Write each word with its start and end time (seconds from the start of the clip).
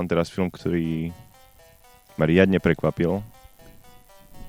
Mám 0.00 0.08
teraz 0.08 0.32
film, 0.32 0.48
ktorý 0.48 1.12
ma 2.16 2.24
riadne 2.24 2.56
prekvapil. 2.56 3.20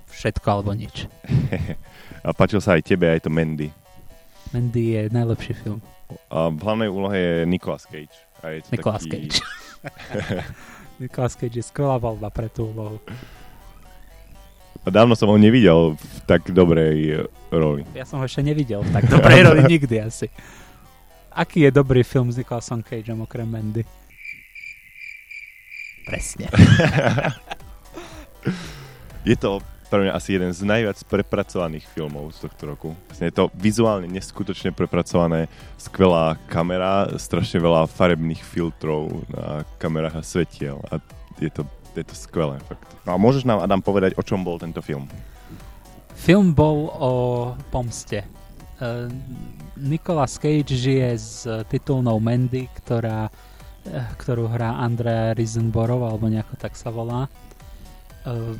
Všetko 0.08 0.48
alebo 0.48 0.72
nič. 0.72 1.12
a 2.24 2.32
páčil 2.32 2.64
sa 2.64 2.80
aj 2.80 2.88
tebe, 2.88 3.12
aj 3.12 3.28
to 3.28 3.28
Mandy. 3.28 3.68
Mandy 4.56 4.96
je 4.96 5.02
najlepší 5.12 5.60
film. 5.60 5.84
A 6.32 6.48
v 6.48 6.56
hlavnej 6.64 6.88
úlohe 6.88 7.20
je 7.20 7.36
Nicolas 7.52 7.84
Cage. 7.84 8.16
A 8.40 8.56
je 8.56 8.64
to 8.64 8.72
Nicolas 8.72 9.04
taký... 9.04 9.28
Cage. 9.28 9.44
Nicolas 11.04 11.36
Cage 11.36 11.60
je 11.60 11.68
skvelá 11.68 12.00
voľba 12.00 12.32
pre 12.32 12.48
tú 12.48 12.72
úlohu. 12.72 13.04
A 14.82 14.88
dávno 14.88 15.20
som 15.20 15.28
ho 15.28 15.36
nevidel 15.36 16.00
v 16.00 16.16
tak 16.32 16.48
dobrej 16.48 17.28
roli. 17.52 17.84
Ja 17.92 18.08
som 18.08 18.24
ho 18.24 18.26
ešte 18.26 18.40
nevidel 18.40 18.88
v 18.88 18.92
tak 18.96 19.04
dobrej 19.12 19.52
roli 19.52 19.68
nikdy 19.68 20.00
asi. 20.00 20.32
Aký 21.36 21.68
je 21.68 21.76
dobrý 21.76 22.08
film 22.08 22.32
s 22.32 22.40
Nicolasom 22.40 22.88
Cageom 22.88 23.28
okrem 23.28 23.52
Mandy? 23.52 23.84
Presne. 26.12 26.52
je 29.32 29.36
to 29.40 29.64
pre 29.88 30.08
mňa 30.08 30.12
asi 30.12 30.36
jeden 30.36 30.52
z 30.52 30.68
najviac 30.68 31.00
prepracovaných 31.08 31.88
filmov 31.88 32.36
z 32.36 32.48
tohto 32.48 32.64
roku. 32.68 32.90
Vlastne 33.08 33.32
je 33.32 33.36
to 33.36 33.48
vizuálne 33.56 34.08
neskutočne 34.12 34.76
prepracované, 34.76 35.48
skvelá 35.80 36.36
kamera, 36.52 37.08
strašne 37.16 37.64
veľa 37.64 37.88
farebných 37.88 38.44
filtrov 38.44 39.24
na 39.32 39.64
kamerách 39.80 40.20
a 40.20 40.24
svetiel 40.24 40.84
a 40.92 41.00
je 41.40 41.52
to, 41.52 41.64
je 41.96 42.04
to 42.04 42.16
skvelé. 42.16 42.60
Fakt. 42.68 42.84
No 43.08 43.16
a 43.16 43.18
môžeš 43.20 43.48
nám, 43.48 43.64
Adam, 43.64 43.80
povedať, 43.80 44.16
o 44.16 44.24
čom 44.24 44.44
bol 44.44 44.60
tento 44.60 44.84
film? 44.84 45.08
Film 46.16 46.52
bol 46.52 46.92
o 46.92 47.12
pomste. 47.72 48.28
Uh, 48.84 49.08
Nicolas 49.80 50.36
Cage 50.36 50.76
žije 50.76 51.10
s 51.16 51.48
titulnou 51.68 52.20
Mandy, 52.20 52.68
ktorá, 52.80 53.32
ktorú 53.90 54.52
hrá 54.52 54.78
Andrea 54.82 55.34
Risenborov, 55.34 56.06
alebo 56.06 56.30
nejako 56.30 56.56
tak 56.58 56.78
sa 56.78 56.94
volá. 56.94 57.26
Uh, 58.22 58.54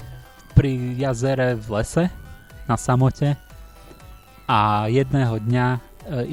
pri 0.58 0.98
jazere 1.00 1.56
v 1.56 1.68
lese 1.80 2.04
na 2.68 2.76
samote 2.76 3.38
a 4.52 4.92
jedného 4.92 5.40
dňa 5.40 5.68
e, 5.72 5.80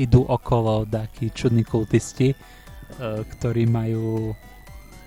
idú 0.03 0.27
okolo 0.27 0.83
takí 0.83 1.30
čudní 1.30 1.62
kultisti, 1.62 2.34
ktorí 2.98 3.70
majú 3.70 4.34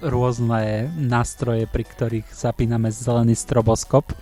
rôzne 0.02 0.90
nástroje, 0.98 1.68
pri 1.70 1.84
ktorých 1.86 2.28
zapíname 2.32 2.90
zelený 2.90 3.36
stroboskop, 3.38 4.16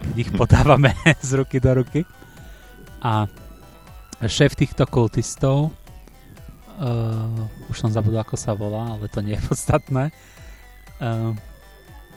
keď 0.00 0.14
ich 0.16 0.30
podávame 0.40 0.94
z 1.28 1.30
ruky 1.34 1.58
do 1.58 1.82
ruky. 1.82 2.00
A 3.02 3.26
šéf 4.22 4.54
týchto 4.58 4.86
kultistov, 4.86 5.74
uh, 6.78 7.70
už 7.70 7.76
som 7.76 7.90
zabudol, 7.90 8.22
ako 8.22 8.38
sa 8.38 8.54
volá, 8.54 8.94
ale 8.96 9.10
to 9.10 9.20
nie 9.20 9.34
je 9.34 9.46
podstatné, 9.50 10.14
uh, 11.02 11.34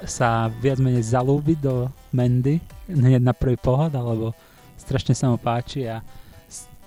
sa 0.05 0.49
viac 0.61 0.81
menej 0.81 1.05
zalúbi 1.05 1.57
do 1.57 1.89
Mandy, 2.13 2.61
hneď 2.89 3.21
na 3.21 3.33
prvý 3.33 3.57
pohľad, 3.57 3.93
alebo 3.97 4.33
strašne 4.77 5.13
sa 5.17 5.29
mu 5.29 5.37
páči 5.37 5.85
a 5.89 6.01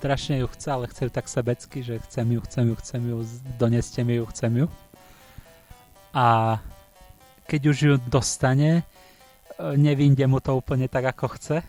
strašne 0.04 0.42
ju 0.42 0.46
chce, 0.52 0.68
ale 0.68 0.90
chce 0.90 1.08
ju 1.08 1.10
tak 1.10 1.26
sebecky, 1.30 1.78
že 1.80 1.96
chcem 2.04 2.26
ju, 2.28 2.40
chcem 2.44 2.64
ju, 2.68 2.74
chcem 2.76 3.02
ju, 3.08 3.16
doneste 3.56 4.04
mi 4.04 4.20
ju, 4.20 4.24
chcem 4.28 4.52
ju. 4.52 4.66
A 6.12 6.60
keď 7.48 7.60
už 7.72 7.76
ju 7.80 7.94
dostane, 8.12 8.80
e, 8.80 8.82
nevinde 9.80 10.28
mu 10.28 10.44
to 10.44 10.52
úplne 10.52 10.92
tak, 10.92 11.08
ako 11.08 11.40
chce, 11.40 11.64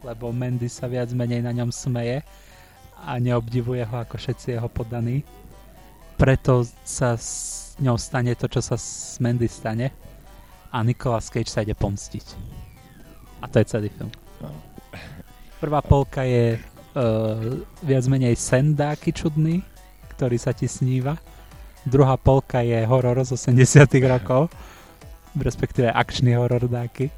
lebo 0.00 0.32
Mandy 0.32 0.72
sa 0.72 0.88
viac 0.88 1.12
menej 1.12 1.44
na 1.44 1.52
ňom 1.52 1.68
smeje 1.68 2.24
a 3.04 3.16
neobdivuje 3.16 3.84
ho 3.84 3.96
ako 4.04 4.20
všetci 4.20 4.56
jeho 4.56 4.68
poddaní. 4.68 5.24
Preto 6.20 6.68
sa 6.84 7.16
s 7.16 7.72
ňou 7.80 7.96
stane 7.96 8.36
to, 8.36 8.44
čo 8.46 8.60
sa 8.60 8.76
s 8.76 9.16
Mandy 9.24 9.48
stane 9.48 9.88
a 10.70 10.84
Nicolas 10.84 11.32
Cage 11.32 11.48
sa 11.48 11.64
ide 11.64 11.72
pomstiť. 11.72 12.26
A 13.40 13.48
to 13.48 13.58
je 13.58 13.66
celý 13.66 13.88
film. 13.88 14.12
No. 14.44 14.52
Prvá 15.60 15.80
polka 15.80 16.24
je 16.24 16.56
uh, 16.56 16.60
viac 17.80 18.04
menej 18.08 18.36
sen 18.36 18.76
dáky 18.76 19.12
čudný, 19.12 19.64
ktorý 20.16 20.36
sa 20.36 20.52
ti 20.52 20.68
sníva. 20.68 21.16
Druhá 21.88 22.20
polka 22.20 22.60
je 22.60 22.84
horor 22.84 23.24
z 23.24 23.32
80 23.32 23.88
rokov, 24.04 24.52
respektíve 25.36 25.88
akčný 25.88 26.36
horor 26.36 26.68
dáky. 26.68 27.08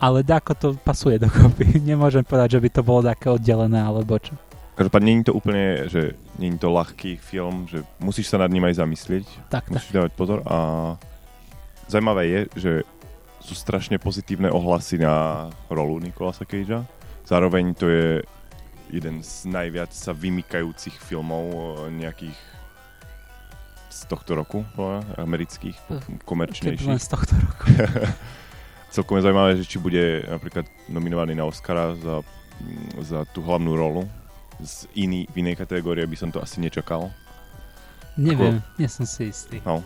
Ale 0.00 0.24
dáko 0.24 0.52
to 0.56 0.68
pasuje 0.80 1.20
dokopy. 1.20 1.80
Nemôžem 1.90 2.24
povedať, 2.24 2.56
že 2.56 2.62
by 2.64 2.68
to 2.72 2.82
bolo 2.84 3.00
také 3.04 3.32
oddelené 3.32 3.80
alebo 3.80 4.16
čo. 4.20 4.36
Každopádne 4.78 5.20
je 5.20 5.26
to 5.28 5.34
úplne, 5.36 5.64
že 5.90 6.02
je 6.40 6.50
to 6.56 6.68
ľahký 6.72 7.20
film, 7.20 7.68
že 7.68 7.84
musíš 8.00 8.32
sa 8.32 8.40
nad 8.40 8.48
ním 8.48 8.64
aj 8.64 8.80
zamyslieť. 8.80 9.26
Tak, 9.52 9.68
musíš 9.68 9.92
tak. 9.92 9.96
dávať 10.00 10.12
pozor 10.16 10.38
a 10.48 10.56
Zajímavé 11.90 12.22
je, 12.30 12.40
že 12.54 12.72
sú 13.42 13.58
strašne 13.58 13.98
pozitívne 13.98 14.46
ohlasy 14.46 15.02
na 15.02 15.50
rolu 15.66 15.98
Nikolasa 15.98 16.46
Cagea. 16.46 16.86
Zároveň 17.26 17.74
to 17.74 17.90
je 17.90 18.22
jeden 18.94 19.26
z 19.26 19.50
najviac 19.50 19.90
sa 19.90 20.14
vymykajúcich 20.14 20.94
filmov 21.02 21.50
eh, 21.50 22.06
nejakých 22.06 22.38
z 23.90 24.00
tohto 24.06 24.38
roku, 24.38 24.62
amerických, 25.18 25.74
hm. 25.90 26.22
komerčnejších. 26.22 26.94
z 26.94 27.10
tohto 27.10 27.34
roku. 27.34 27.74
Celkom 28.94 29.18
je 29.18 29.26
zaujímavé, 29.26 29.58
že 29.58 29.66
či 29.66 29.82
bude 29.82 30.22
napríklad 30.30 30.70
nominovaný 30.86 31.34
na 31.34 31.42
Oscara 31.42 31.98
za, 31.98 32.22
za 33.02 33.26
tú 33.34 33.42
hlavnú 33.42 33.74
rolu. 33.74 34.06
Z 34.60 34.86
iný, 34.94 35.24
v 35.32 35.44
inej 35.44 35.56
kategórie 35.56 36.04
by 36.04 36.16
som 36.16 36.30
to 36.30 36.40
asi 36.40 36.60
nečakal. 36.60 37.08
Neviem, 38.20 38.60
Ako... 38.60 38.76
nie 38.76 38.88
som 38.90 39.06
si 39.08 39.32
istý. 39.32 39.64
No, 39.64 39.80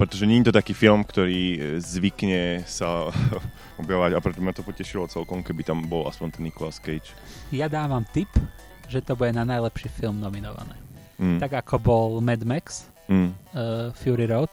pretože 0.00 0.24
nie 0.24 0.40
je 0.40 0.48
to 0.48 0.58
taký 0.58 0.72
film, 0.72 1.04
ktorý 1.04 1.42
e, 1.54 1.58
zvykne 1.78 2.64
sa 2.64 3.12
objavovať 3.82 4.12
a 4.16 4.22
preto 4.24 4.40
ma 4.40 4.50
to 4.50 4.64
potešilo 4.64 5.06
celkom, 5.06 5.44
keby 5.44 5.62
tam 5.62 5.84
bol 5.84 6.08
aspoň 6.08 6.34
ten 6.34 6.42
Nicolas 6.48 6.80
Cage. 6.80 7.12
Ja 7.52 7.68
dávam 7.68 8.02
tip, 8.10 8.28
že 8.88 9.04
to 9.04 9.14
bude 9.14 9.30
na 9.36 9.44
najlepší 9.44 9.92
film 9.92 10.18
nominované. 10.18 10.74
Mm. 11.20 11.38
Tak 11.38 11.62
ako 11.62 11.74
bol 11.78 12.08
Mad 12.18 12.42
Max, 12.42 12.88
mm. 13.06 13.30
uh, 13.54 13.94
Fury 13.94 14.26
Road. 14.26 14.50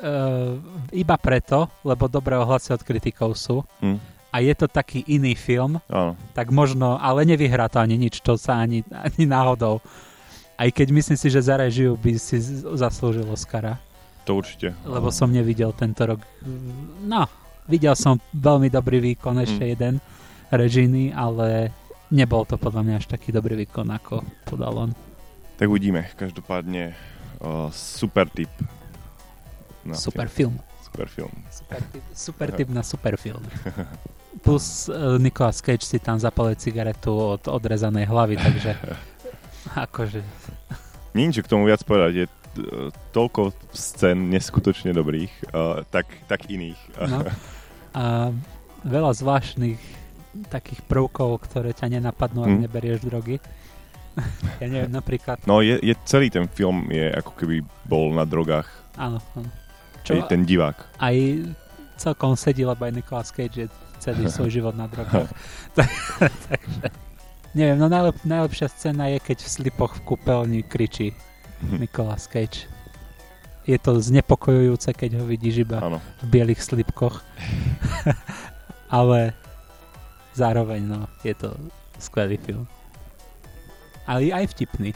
Uh, 0.00 0.56
iba 0.96 1.20
preto, 1.20 1.68
lebo 1.84 2.08
dobré 2.08 2.34
ohlasy 2.34 2.72
od 2.72 2.82
kritikov 2.82 3.36
sú. 3.36 3.60
Mm. 3.84 4.00
A 4.30 4.38
je 4.38 4.54
to 4.54 4.70
taký 4.70 5.02
iný 5.10 5.34
film, 5.34 5.82
oh. 5.90 6.14
tak 6.38 6.54
možno, 6.54 6.94
ale 7.02 7.26
nevyhrá 7.26 7.66
to 7.66 7.82
ani 7.82 7.98
nič, 7.98 8.22
to 8.22 8.38
sa 8.38 8.62
ani, 8.62 8.86
ani 8.94 9.26
náhodou. 9.26 9.82
Aj 10.54 10.68
keď 10.70 10.92
myslím 10.94 11.18
si, 11.18 11.26
že 11.32 11.42
za 11.42 11.58
režiu 11.58 11.98
by 11.98 12.14
si 12.14 12.38
zaslúžil 12.78 13.26
Oscara. 13.26 13.80
To 14.28 14.38
určite. 14.38 14.76
Lebo 14.86 15.10
som 15.10 15.32
nevidel 15.32 15.74
tento 15.74 16.04
rok. 16.06 16.22
No, 17.02 17.26
videl 17.66 17.96
som 17.98 18.22
veľmi 18.36 18.70
dobrý 18.70 19.02
výkon, 19.02 19.42
ešte 19.42 19.64
mm. 19.66 19.70
jeden 19.74 19.94
režijný, 20.52 21.10
ale 21.10 21.74
nebol 22.12 22.46
to 22.46 22.58
podľa 22.58 22.82
mňa 22.86 22.94
až 23.00 23.06
taký 23.10 23.34
dobrý 23.34 23.66
výkon, 23.66 23.88
ako 23.90 24.22
podal 24.46 24.74
on. 24.76 24.90
Tak 25.56 25.66
uvidíme. 25.70 26.06
Každopádne 26.14 26.94
uh, 27.40 27.70
super 27.72 28.28
tip. 28.28 28.50
Na 29.86 29.96
super 29.96 30.28
film. 30.28 30.58
film. 30.60 30.68
Super 30.84 31.08
film. 31.08 31.34
Super 31.48 31.80
tip, 31.88 32.04
super 32.12 32.48
tip 32.52 32.68
na 32.68 32.82
super 32.82 33.14
film. 33.16 33.42
Plus 34.40 34.86
uh, 34.86 35.18
Nicolas 35.18 35.58
Cage 35.58 35.82
si 35.82 35.98
tam 35.98 36.14
zapalil 36.22 36.54
cigaretu 36.54 37.10
od 37.10 37.42
odrezanej 37.50 38.06
hlavy, 38.06 38.38
takže 38.38 38.72
akože... 39.90 40.22
Nič 41.18 41.42
k 41.42 41.50
tomu 41.50 41.66
viac 41.66 41.82
povedať. 41.82 42.12
Je 42.14 42.26
toľko 43.14 43.54
scén 43.74 44.30
neskutočne 44.30 44.94
dobrých, 44.94 45.30
uh, 45.50 45.82
tak, 45.90 46.06
tak 46.30 46.46
iných. 46.46 46.78
No. 47.10 47.26
A 47.98 48.30
veľa 48.86 49.10
zvláštnych 49.18 49.82
takých 50.46 50.80
prvkov, 50.86 51.42
ktoré 51.50 51.74
ťa 51.74 51.90
nenapadnú, 51.90 52.46
ak 52.46 52.52
hmm. 52.54 52.62
neberieš 52.70 53.02
drogy. 53.02 53.42
ja 54.62 54.66
neviem, 54.66 54.90
napríklad... 54.90 55.42
No, 55.46 55.58
je, 55.58 55.78
je, 55.82 55.94
celý 56.06 56.30
ten 56.30 56.46
film 56.46 56.86
je 56.90 57.10
ako 57.10 57.32
keby 57.34 57.66
bol 57.86 58.14
na 58.14 58.22
drogách. 58.22 58.70
Áno, 58.94 59.18
áno. 59.34 59.50
Čo, 60.06 60.16
aj 60.16 60.32
ten 60.32 60.46
divák. 60.48 60.78
Aj 60.96 61.16
celkom 62.00 62.32
sedí, 62.32 62.64
lebo 62.64 62.80
aj 62.88 62.96
Nicolas 62.96 63.28
Cage 63.28 63.56
je 63.60 63.66
celý 64.00 64.24
svoj 64.32 64.48
život 64.48 64.74
na 64.74 64.88
drogách. 64.88 65.28
Takže, 66.48 66.88
neviem, 67.52 67.76
no 67.76 67.92
najlep, 67.92 68.16
najlepšia 68.24 68.72
scéna 68.72 69.12
je, 69.12 69.18
keď 69.20 69.44
v 69.44 69.48
slipoch 69.60 69.92
v 70.00 70.04
kúpeľni 70.08 70.60
kričí 70.64 71.12
Nicolas 71.60 72.24
Cage. 72.24 72.64
Je 73.68 73.76
to 73.76 74.00
znepokojujúce, 74.00 74.96
keď 74.96 75.20
ho 75.20 75.24
vidíš 75.28 75.68
iba 75.68 75.78
ano. 75.84 75.98
v 76.24 76.40
bielých 76.40 76.64
slipkoch. 76.64 77.20
Ale 78.88 79.36
zároveň, 80.32 80.80
no, 80.82 81.06
je 81.20 81.36
to 81.36 81.52
skvelý 82.00 82.40
film. 82.40 82.64
Ale 84.08 84.32
aj 84.32 84.50
vtipný. 84.56 84.90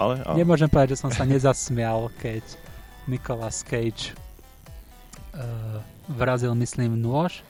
Ale, 0.00 0.18
ale. 0.24 0.36
Nemôžem 0.40 0.66
povedať, 0.66 0.96
že 0.96 1.02
som 1.04 1.12
sa 1.12 1.22
nezasmial, 1.28 2.08
keď 2.16 2.42
Nicolas 3.06 3.60
Cage 3.60 4.16
uh, 5.36 5.78
vrazil, 6.12 6.52
myslím, 6.54 7.00
nôž 7.00 7.40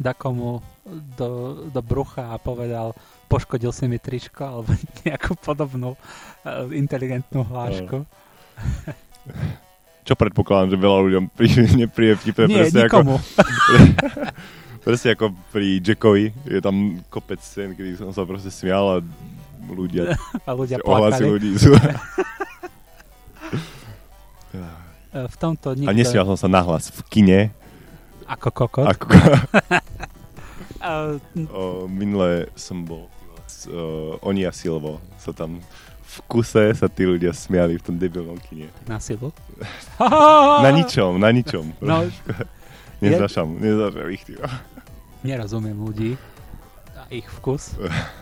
dakomu 0.00 0.64
do, 1.16 1.60
do 1.68 1.80
brucha 1.84 2.32
a 2.32 2.40
povedal 2.40 2.96
poškodil 3.28 3.70
si 3.70 3.86
mi 3.86 4.00
tričko 4.00 4.42
alebo 4.42 4.72
nejakú 5.06 5.36
podobnú 5.38 5.94
uh, 5.94 6.66
inteligentnú 6.72 7.46
hlášku. 7.46 8.02
Čo 8.02 8.08
Čo 10.00 10.12
predpokladám, 10.18 10.74
že 10.74 10.78
veľa 10.80 10.98
ľuďom 11.06 11.24
príde, 11.36 11.62
nepríde 11.76 12.18
vtipné. 12.18 12.44
Nie, 12.50 12.56
presne 12.66 12.80
nikomu. 12.88 13.16
Ako, 13.20 13.44
presne 14.88 15.08
ako 15.14 15.26
pri 15.54 15.78
Jackovi. 15.78 16.24
Je 16.48 16.58
tam 16.58 16.98
kopec 17.12 17.38
scén, 17.44 17.76
kedy 17.76 18.00
som 18.00 18.10
sa 18.10 18.26
proste 18.26 18.50
smial 18.50 18.84
a 18.88 18.96
ľudia, 19.70 20.16
A 20.48 20.50
ľudia 20.56 20.82
plakali. 20.82 21.30
ľudí 21.30 21.50
sú... 21.60 21.70
E, 25.14 25.18
V 25.30 25.36
tomto 25.38 25.78
nikto... 25.78 25.90
A 25.90 25.94
nesmial 25.94 26.26
som 26.26 26.34
sa 26.34 26.48
nahlas 26.50 26.90
v 26.90 27.00
kine. 27.06 27.40
Ako 28.30 28.48
kokot. 28.50 28.86
Ako, 28.86 29.06
o, 31.50 31.62
minule 31.86 32.46
som 32.54 32.82
bol 32.82 33.10
s, 33.44 33.66
o, 33.66 34.16
oni 34.22 34.44
a 34.44 34.52
Silvo 34.52 34.98
sa 35.16 35.30
tam 35.30 35.58
v 36.00 36.16
kuse 36.26 36.74
sa 36.74 36.86
tí 36.86 37.06
ľudia 37.06 37.30
smiali 37.30 37.74
v 37.74 37.84
tom 37.84 37.94
debilnom 37.94 38.34
kine. 38.40 38.66
na 38.84 38.98
silu. 38.98 39.30
Na 40.58 40.66
ničom, 40.68 41.14
na 41.16 41.30
ničom. 41.30 41.70
No, 41.80 42.02
Nezašam, 43.00 43.56
nezašam 43.56 44.10
ich 44.10 44.22
tým. 44.22 44.36
nerozumiem 45.22 45.72
ľudí 45.74 46.20
a 46.92 47.08
ich 47.08 47.24
vkus. 47.30 47.72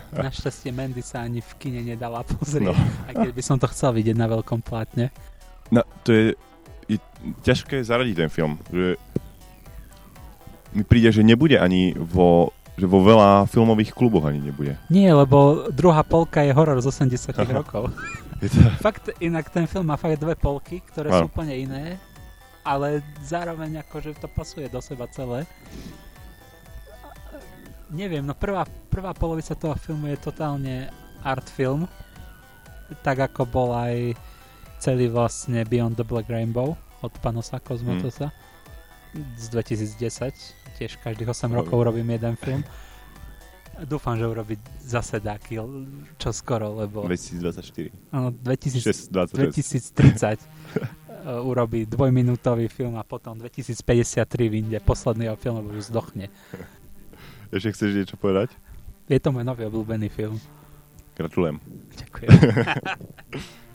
Našťastie 0.09 0.71
Mandy 0.71 1.01
sa 1.01 1.21
ani 1.21 1.39
v 1.39 1.51
kine 1.57 1.83
nedala 1.83 2.23
pozrieť, 2.23 2.63
No. 2.63 2.73
aj 3.05 3.13
keď 3.13 3.29
by 3.29 3.43
som 3.43 3.57
to 3.57 3.67
chcel 3.67 3.91
vidieť 3.91 4.15
na 4.15 4.25
veľkom 4.25 4.63
plátne. 4.63 5.11
No, 5.67 5.83
to 6.01 6.09
je, 6.09 6.25
je 6.87 6.97
ťažké 7.41 7.83
zaradiť 7.83 8.15
ten 8.17 8.29
film. 8.31 8.55
Že 8.69 8.95
mi 10.73 10.83
príde, 10.85 11.09
že 11.09 11.25
nebude 11.25 11.57
ani 11.57 11.93
vo, 11.97 12.53
že 12.77 12.85
vo 12.85 13.01
veľa 13.03 13.49
filmových 13.49 13.91
kluboch 13.91 14.25
ani 14.29 14.39
nebude. 14.39 14.77
Nie, 14.87 15.11
lebo 15.11 15.67
druhá 15.73 16.05
polka 16.05 16.45
je 16.45 16.53
horor 16.53 16.79
z 16.79 16.87
80 16.89 17.35
rokov. 17.51 17.89
To, 18.39 18.59
Fakt, 18.79 19.11
inak 19.19 19.51
ten 19.51 19.67
film 19.67 19.91
má 19.91 19.99
fakt 19.99 20.15
dve 20.15 20.31
polky, 20.31 20.79
ktoré 20.79 21.11
sú 21.11 21.27
Áno. 21.27 21.31
úplne 21.31 21.59
iné, 21.59 21.99
ale 22.63 23.03
zároveň 23.19 23.83
akože 23.83 24.15
to 24.15 24.31
pasuje 24.31 24.71
do 24.71 24.79
seba 24.79 25.11
celé. 25.11 25.43
Neviem, 27.89 28.23
no 28.23 28.31
prvá, 28.37 28.63
prvá 28.87 29.11
polovica 29.17 29.57
toho 29.57 29.75
filmu 29.75 30.07
je 30.13 30.23
totálne 30.23 30.87
art 31.19 31.49
film, 31.51 31.83
tak 33.03 33.19
ako 33.19 33.43
bol 33.49 33.69
aj 33.75 34.15
celý 34.79 35.11
vlastne 35.11 35.65
Beyond 35.67 35.99
the 35.99 36.05
Black 36.07 36.31
Rainbow 36.31 36.79
od 37.03 37.13
Panosa 37.19 37.59
Cosmotosa 37.59 38.31
z 39.35 39.45
2010. 39.51 40.58
Tiež 40.79 40.95
každých 41.03 41.27
8 41.27 41.51
Oj. 41.51 41.55
rokov 41.59 41.77
robím 41.91 42.07
jeden 42.15 42.39
film. 42.39 42.63
Dúfam, 43.83 44.15
že 44.15 44.27
urobí 44.27 44.59
zase 44.79 45.19
taký 45.19 45.59
čo 46.19 46.29
skoro, 46.31 46.79
lebo 46.79 47.03
2024. 47.03 47.91
áno, 48.11 48.31
2000, 48.31 49.11
6, 49.11 49.11
20. 49.11 49.55
2030 49.55 50.39
uh, 50.39 51.39
urobí 51.43 51.83
dvojminútový 51.87 52.67
film 52.67 52.95
a 52.99 53.03
potom 53.03 53.39
2053 53.39 54.23
vyjde 54.47 54.79
posledný 54.83 55.31
jeho 55.31 55.37
film, 55.39 55.55
lebo 55.63 55.75
už 55.75 55.91
zdochne. 55.91 56.27
Ešte 57.55 57.75
chceš 57.75 57.91
niečo 57.95 58.15
povedať? 58.19 58.55
Je 59.07 59.19
to 59.19 59.31
môj 59.31 59.47
nový 59.47 59.67
obľúbený 59.67 60.07
film. 60.11 60.39
Gratulujem. 61.15 61.59
Ďakujem. 61.99 62.29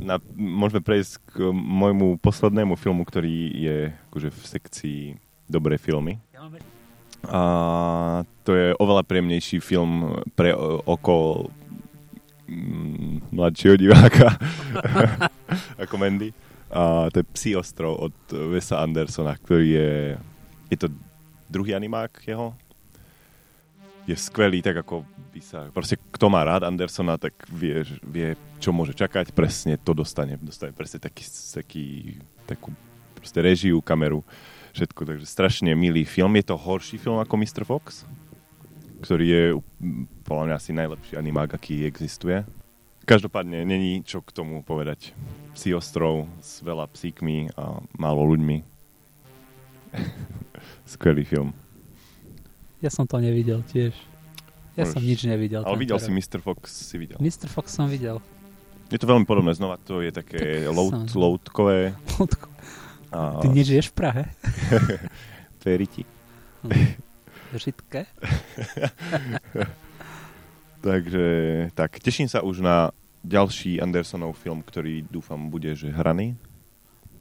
Na, 0.00 0.16
môžeme 0.32 0.80
prejsť 0.80 1.20
k 1.28 1.52
môjmu 1.52 2.16
poslednému 2.24 2.72
filmu, 2.80 3.04
ktorý 3.04 3.52
je 3.52 3.78
akože 4.08 4.28
v 4.32 4.42
sekcii 4.48 5.00
dobré 5.44 5.76
filmy. 5.76 6.16
A 7.28 7.42
to 8.42 8.56
je 8.56 8.74
oveľa 8.80 9.06
príjemnejší 9.06 9.62
film 9.62 10.24
pre 10.34 10.50
oko 10.88 11.46
mm, 12.48 13.30
mladšieho 13.30 13.76
diváka 13.78 14.34
ako 15.82 15.94
Mandy. 16.00 16.34
A 16.72 17.12
to 17.12 17.20
je 17.20 17.30
Psi 17.36 17.50
ostrov 17.60 18.10
od 18.10 18.16
Wesa 18.32 18.80
Andersona, 18.80 19.36
ktorý 19.36 19.66
je, 19.68 19.92
je 20.72 20.76
to 20.80 20.88
druhý 21.52 21.76
animák 21.76 22.24
jeho. 22.24 22.56
Je 24.02 24.18
skvelý, 24.18 24.58
tak 24.62 24.82
ako 24.82 25.06
by 25.30 25.40
sa, 25.40 25.70
proste 25.70 25.94
kto 26.10 26.26
má 26.26 26.42
rád 26.42 26.66
Andersona, 26.66 27.16
tak 27.16 27.38
vie, 27.46 27.86
vie 28.02 28.34
čo 28.58 28.74
môže 28.74 28.92
čakať, 28.98 29.30
presne 29.30 29.78
to 29.78 29.94
dostane. 29.94 30.36
Dostane 30.42 30.74
presne 30.74 30.98
taký, 30.98 31.22
taký 31.54 31.86
takú 32.44 32.74
proste 33.14 33.38
režiu, 33.38 33.78
kameru, 33.78 34.26
všetko, 34.74 35.06
takže 35.06 35.26
strašne 35.30 35.70
milý 35.78 36.02
film. 36.02 36.34
Je 36.34 36.50
to 36.50 36.58
horší 36.58 36.98
film 36.98 37.22
ako 37.22 37.34
Mr. 37.38 37.62
Fox, 37.62 38.02
ktorý 39.06 39.26
je 39.30 39.44
podľa 40.26 40.44
mňa 40.50 40.54
asi 40.58 40.70
najlepší 40.74 41.14
animák, 41.14 41.54
aký 41.54 41.86
existuje. 41.86 42.42
Každopádne 43.06 43.66
není 43.66 44.02
čo 44.02 44.22
k 44.22 44.34
tomu 44.34 44.62
povedať. 44.62 45.14
Psí 45.54 45.74
ostrov 45.74 46.30
s 46.42 46.62
veľa 46.62 46.86
psíkmi 46.90 47.54
a 47.54 47.82
málo 47.98 48.26
ľuďmi. 48.34 48.62
Skvelý 50.92 51.26
film. 51.26 51.61
Ja 52.82 52.90
som 52.90 53.06
to 53.06 53.16
nevidel 53.16 53.62
tiež. 53.64 53.94
Ja 54.74 54.82
Môžeš- 54.82 54.92
som 54.92 55.00
nič 55.00 55.20
nevidel. 55.22 55.62
Ale 55.62 55.78
videl 55.78 55.96
tento 55.96 56.08
si. 56.08 56.12
Mr. 56.12 56.40
Fox, 56.40 56.68
si 56.68 56.96
videl. 56.98 57.16
Mr. 57.16 57.46
Fox 57.46 57.70
som 57.70 57.86
videl. 57.86 58.18
Je 58.90 58.96
to 58.96 59.06
veľmi 59.06 59.24
podobné, 59.24 59.54
znova 59.54 59.78
to 59.78 60.00
je 60.00 60.10
také 60.10 60.64
Tak 60.64 60.68
load, 60.68 61.08
som- 61.08 61.14
loadkové. 61.14 61.94
Ľudko, 62.18 62.46
A 63.12 63.38
Ty 63.38 63.46
nežiješ 63.48 63.88
v 63.88 63.94
Prahe? 63.94 64.22
to 65.60 65.64
je 65.64 65.74
riti. 65.76 66.02
Žitke? 67.52 68.08
Takže 70.82 71.24
tak, 71.76 72.00
teším 72.00 72.26
sa 72.26 72.42
už 72.42 72.58
na 72.58 72.90
ďalší 73.22 73.78
Andersonov 73.78 74.34
film, 74.34 74.64
ktorý 74.64 75.06
dúfam 75.06 75.46
bude, 75.46 75.76
že 75.76 75.92
hraný. 75.92 76.34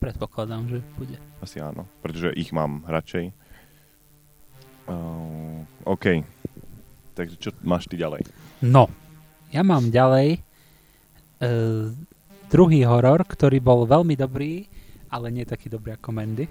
Predpokladám, 0.02 0.66
že 0.66 0.78
bude. 0.98 1.20
Asi 1.44 1.62
áno, 1.62 1.86
pretože 2.02 2.34
ich 2.34 2.50
mám 2.50 2.82
radšej. 2.90 3.38
Uh, 4.90 5.62
OK. 5.86 6.24
Takže 7.14 7.36
čo 7.38 7.50
máš 7.62 7.86
ty 7.86 8.00
ďalej? 8.00 8.26
No, 8.64 8.88
ja 9.52 9.62
mám 9.62 9.92
ďalej 9.92 10.40
uh, 11.42 11.92
druhý 12.48 12.82
horor, 12.88 13.26
ktorý 13.28 13.60
bol 13.60 13.84
veľmi 13.86 14.16
dobrý, 14.16 14.66
ale 15.12 15.30
nie 15.30 15.44
taký 15.44 15.68
dobrý 15.68 15.98
ako 16.00 16.10
Mandy. 16.16 16.46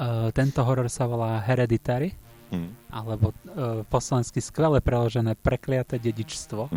Uh, 0.00 0.32
tento 0.32 0.64
horor 0.64 0.88
sa 0.88 1.04
volá 1.04 1.42
Hereditary, 1.44 2.16
Hm. 2.50 2.90
alebo 2.90 3.30
uh, 3.30 3.86
po 3.86 4.02
slovensky 4.02 4.42
skvele 4.42 4.82
preložené 4.82 5.38
Prekliaté 5.38 6.02
dedičstvo. 6.02 6.66
uh, 6.66 6.74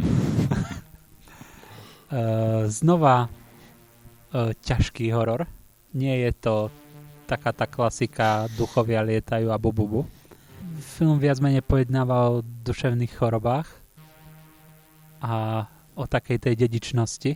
znova 2.77 3.25
uh, 3.25 4.53
ťažký 4.53 5.09
horor. 5.09 5.49
Nie 5.97 6.29
je 6.29 6.31
to 6.37 6.55
taká 7.25 7.55
tá 7.55 7.65
klasika 7.65 8.45
duchovia 8.55 9.03
lietajú 9.03 9.49
a 9.49 9.57
bububu. 9.57 10.05
Film 10.79 11.19
viac 11.19 11.39
menej 11.39 11.63
pojednáva 11.63 12.29
o 12.31 12.43
duševných 12.43 13.13
chorobách 13.15 13.67
a 15.23 15.65
o 15.95 16.03
takej 16.03 16.37
tej 16.49 16.53
dedičnosti 16.67 17.31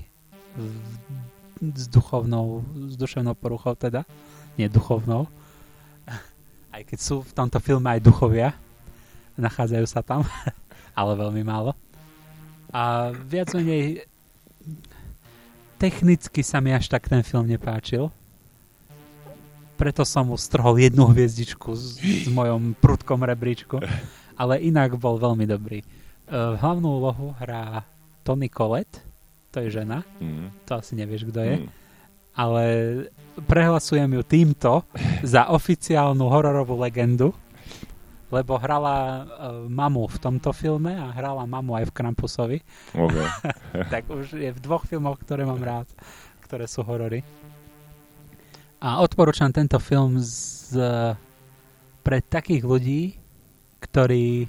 s 1.62 1.86
duchovnou, 1.90 2.66
s 2.92 2.96
duševnou 2.98 3.34
poruchou 3.38 3.74
teda, 3.78 4.06
nie 4.58 4.70
duchovnou. 4.70 5.30
Aj 6.76 6.82
keď 6.84 7.00
sú 7.00 7.22
v 7.22 7.32
tomto 7.34 7.58
filme 7.62 7.90
aj 7.90 8.06
duchovia, 8.06 8.54
nachádzajú 9.38 9.86
sa 9.90 10.02
tam, 10.02 10.26
ale 11.00 11.12
veľmi 11.18 11.42
málo. 11.46 11.74
A 12.74 13.14
viac 13.16 13.54
menej 13.56 14.06
technicky 15.78 16.42
sa 16.42 16.60
mi 16.60 16.74
až 16.74 16.90
tak 16.90 17.08
ten 17.08 17.22
film 17.22 17.48
nepáčil. 17.48 18.10
Preto 19.78 20.02
som 20.02 20.28
mu 20.28 20.36
strhol 20.36 20.82
jednu 20.82 21.06
hviezdičku 21.08 21.70
z, 21.78 22.02
z 22.26 22.30
mojom 22.38 22.74
prudkom 22.76 23.22
rebríčku. 23.22 23.78
Ale 24.42 24.58
inak 24.60 24.98
bol 24.98 25.18
veľmi 25.18 25.46
dobrý. 25.46 25.82
E, 25.82 25.86
hlavnú 26.34 26.98
úlohu 26.98 27.34
hrá 27.38 27.86
Tony 28.22 28.50
Collette, 28.50 29.02
to 29.50 29.62
je 29.64 29.72
žena, 29.72 30.04
Hm. 30.20 30.52
to 30.68 30.78
asi 30.78 30.94
nevieš, 30.94 31.26
kto 31.32 31.40
je, 31.42 31.56
Hm. 31.64 31.68
ale 32.38 32.64
prehlasujem 33.40 34.12
ju 34.14 34.22
týmto 34.22 34.72
za 35.26 35.50
oficiálnu 35.50 36.22
hororovú 36.28 36.78
legendu, 36.78 37.34
lebo 38.28 38.60
hrala 38.60 38.96
e, 39.00 39.22
mamu 39.72 40.06
v 40.06 40.18
tomto 40.20 40.52
filme 40.54 40.92
a 40.94 41.10
hrala 41.16 41.48
mamu 41.48 41.80
aj 41.80 41.90
v 41.90 41.96
Krampusovi. 41.96 42.58
OK. 42.94 43.18
tak 43.94 44.06
už 44.06 44.38
je 44.38 44.52
v 44.52 44.60
dvoch 44.60 44.86
filmoch, 44.86 45.18
ktoré 45.24 45.48
mám 45.48 45.64
rád, 45.64 45.88
ktoré 46.46 46.68
sú 46.68 46.84
horory. 46.86 47.24
A 48.78 49.02
odporúčam 49.02 49.50
tento 49.50 49.82
film 49.82 50.22
z, 50.22 50.78
pre 52.06 52.22
takých 52.22 52.62
ľudí, 52.62 53.02
ktorí 53.82 54.46
e, 54.46 54.48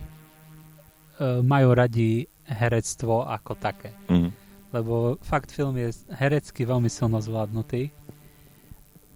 majú 1.41 1.73
radi 1.73 2.29
herectvo 2.45 3.25
ako 3.25 3.53
také. 3.57 3.93
Hm. 4.13 4.31
Lebo 4.73 5.17
fakt 5.25 5.49
film 5.49 5.81
je 5.81 5.97
herecky 6.13 6.69
veľmi 6.69 6.93
silno 6.93 7.21
zvládnutý. 7.25 7.89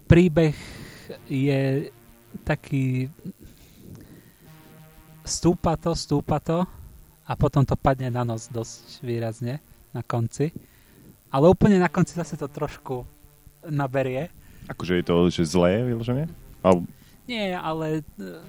Príbeh 0.09 0.57
je 1.29 1.93
taký 2.41 3.09
stúpa 5.23 5.77
to, 5.77 5.93
stúpa 5.93 6.41
to 6.41 6.65
a 7.23 7.33
potom 7.39 7.63
to 7.63 7.77
padne 7.79 8.11
na 8.11 8.25
nos 8.27 8.51
dosť 8.51 9.05
výrazne 9.05 9.61
na 9.95 10.01
konci. 10.01 10.51
Ale 11.33 11.49
úplne 11.49 11.81
na 11.81 11.89
konci 11.89 12.13
zase 12.13 12.37
to 12.37 12.49
trošku 12.49 13.05
naberie. 13.69 14.29
Akože 14.67 14.99
je 14.99 15.05
to 15.05 15.15
že 15.27 15.43
zlé, 15.47 15.83
vyložené? 15.83 16.27
Alebo... 16.63 16.87
Nie, 17.27 17.55
ale 17.55 18.03
e, 18.19 18.39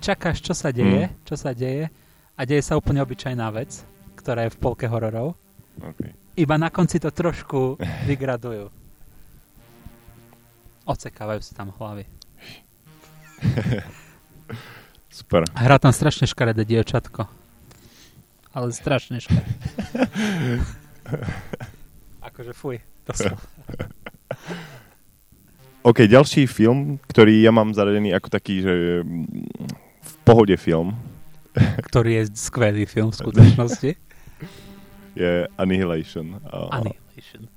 čakáš, 0.00 0.40
čo 0.40 0.52
sa 0.56 0.72
deje, 0.72 1.08
čo 1.24 1.36
sa 1.36 1.52
deje 1.56 1.88
a 2.36 2.40
deje 2.44 2.62
sa 2.64 2.76
úplne 2.76 3.00
obyčajná 3.04 3.48
vec, 3.52 3.84
ktorá 4.16 4.48
je 4.48 4.54
v 4.56 4.60
polke 4.60 4.86
hororov. 4.88 5.36
Okay. 5.80 6.12
Iba 6.36 6.56
na 6.56 6.72
konci 6.72 7.00
to 7.00 7.12
trošku 7.12 7.76
vygradujú. 8.10 8.68
Ocekávajú 10.88 11.40
si 11.44 11.52
tam 11.52 11.72
hlavy. 11.76 12.04
Super. 15.20 15.44
Hrá 15.52 15.76
tam 15.76 15.92
strašne 15.92 16.24
škaredé 16.24 16.64
dievčatko. 16.64 17.28
Ale 18.50 18.72
strašne 18.72 19.20
škaredé. 19.20 19.52
akože 22.30 22.52
fuj. 22.56 22.76
To 23.04 23.12
som... 23.12 23.36
OK, 25.80 26.04
ďalší 26.04 26.44
film, 26.44 27.00
ktorý 27.08 27.40
ja 27.40 27.48
mám 27.48 27.72
zaradený 27.72 28.12
ako 28.12 28.28
taký, 28.28 28.60
že 28.60 29.00
mm, 29.00 29.48
v 30.04 30.12
pohode 30.28 30.52
film. 30.60 30.92
Ktorý 31.88 32.20
je 32.20 32.24
skvelý 32.36 32.84
film 32.84 33.08
v 33.08 33.16
skutočnosti. 33.16 33.90
je 35.24 35.48
Annihilation. 35.56 36.36
Annihilation. 36.68 37.48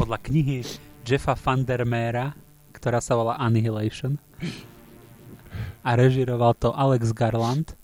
Podľa 0.00 0.18
knihy 0.24 0.64
Jeffa 1.04 1.36
Vandermeera, 1.36 2.32
ktorá 2.72 3.04
sa 3.04 3.12
volá 3.12 3.36
Annihilation. 3.36 4.16
A 5.84 6.00
režiroval 6.00 6.56
to 6.56 6.72
Alex 6.72 7.12
Garland, 7.12 7.76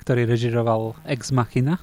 ktorý 0.00 0.24
režiroval 0.24 0.96
Ex 1.04 1.28
Machina. 1.28 1.76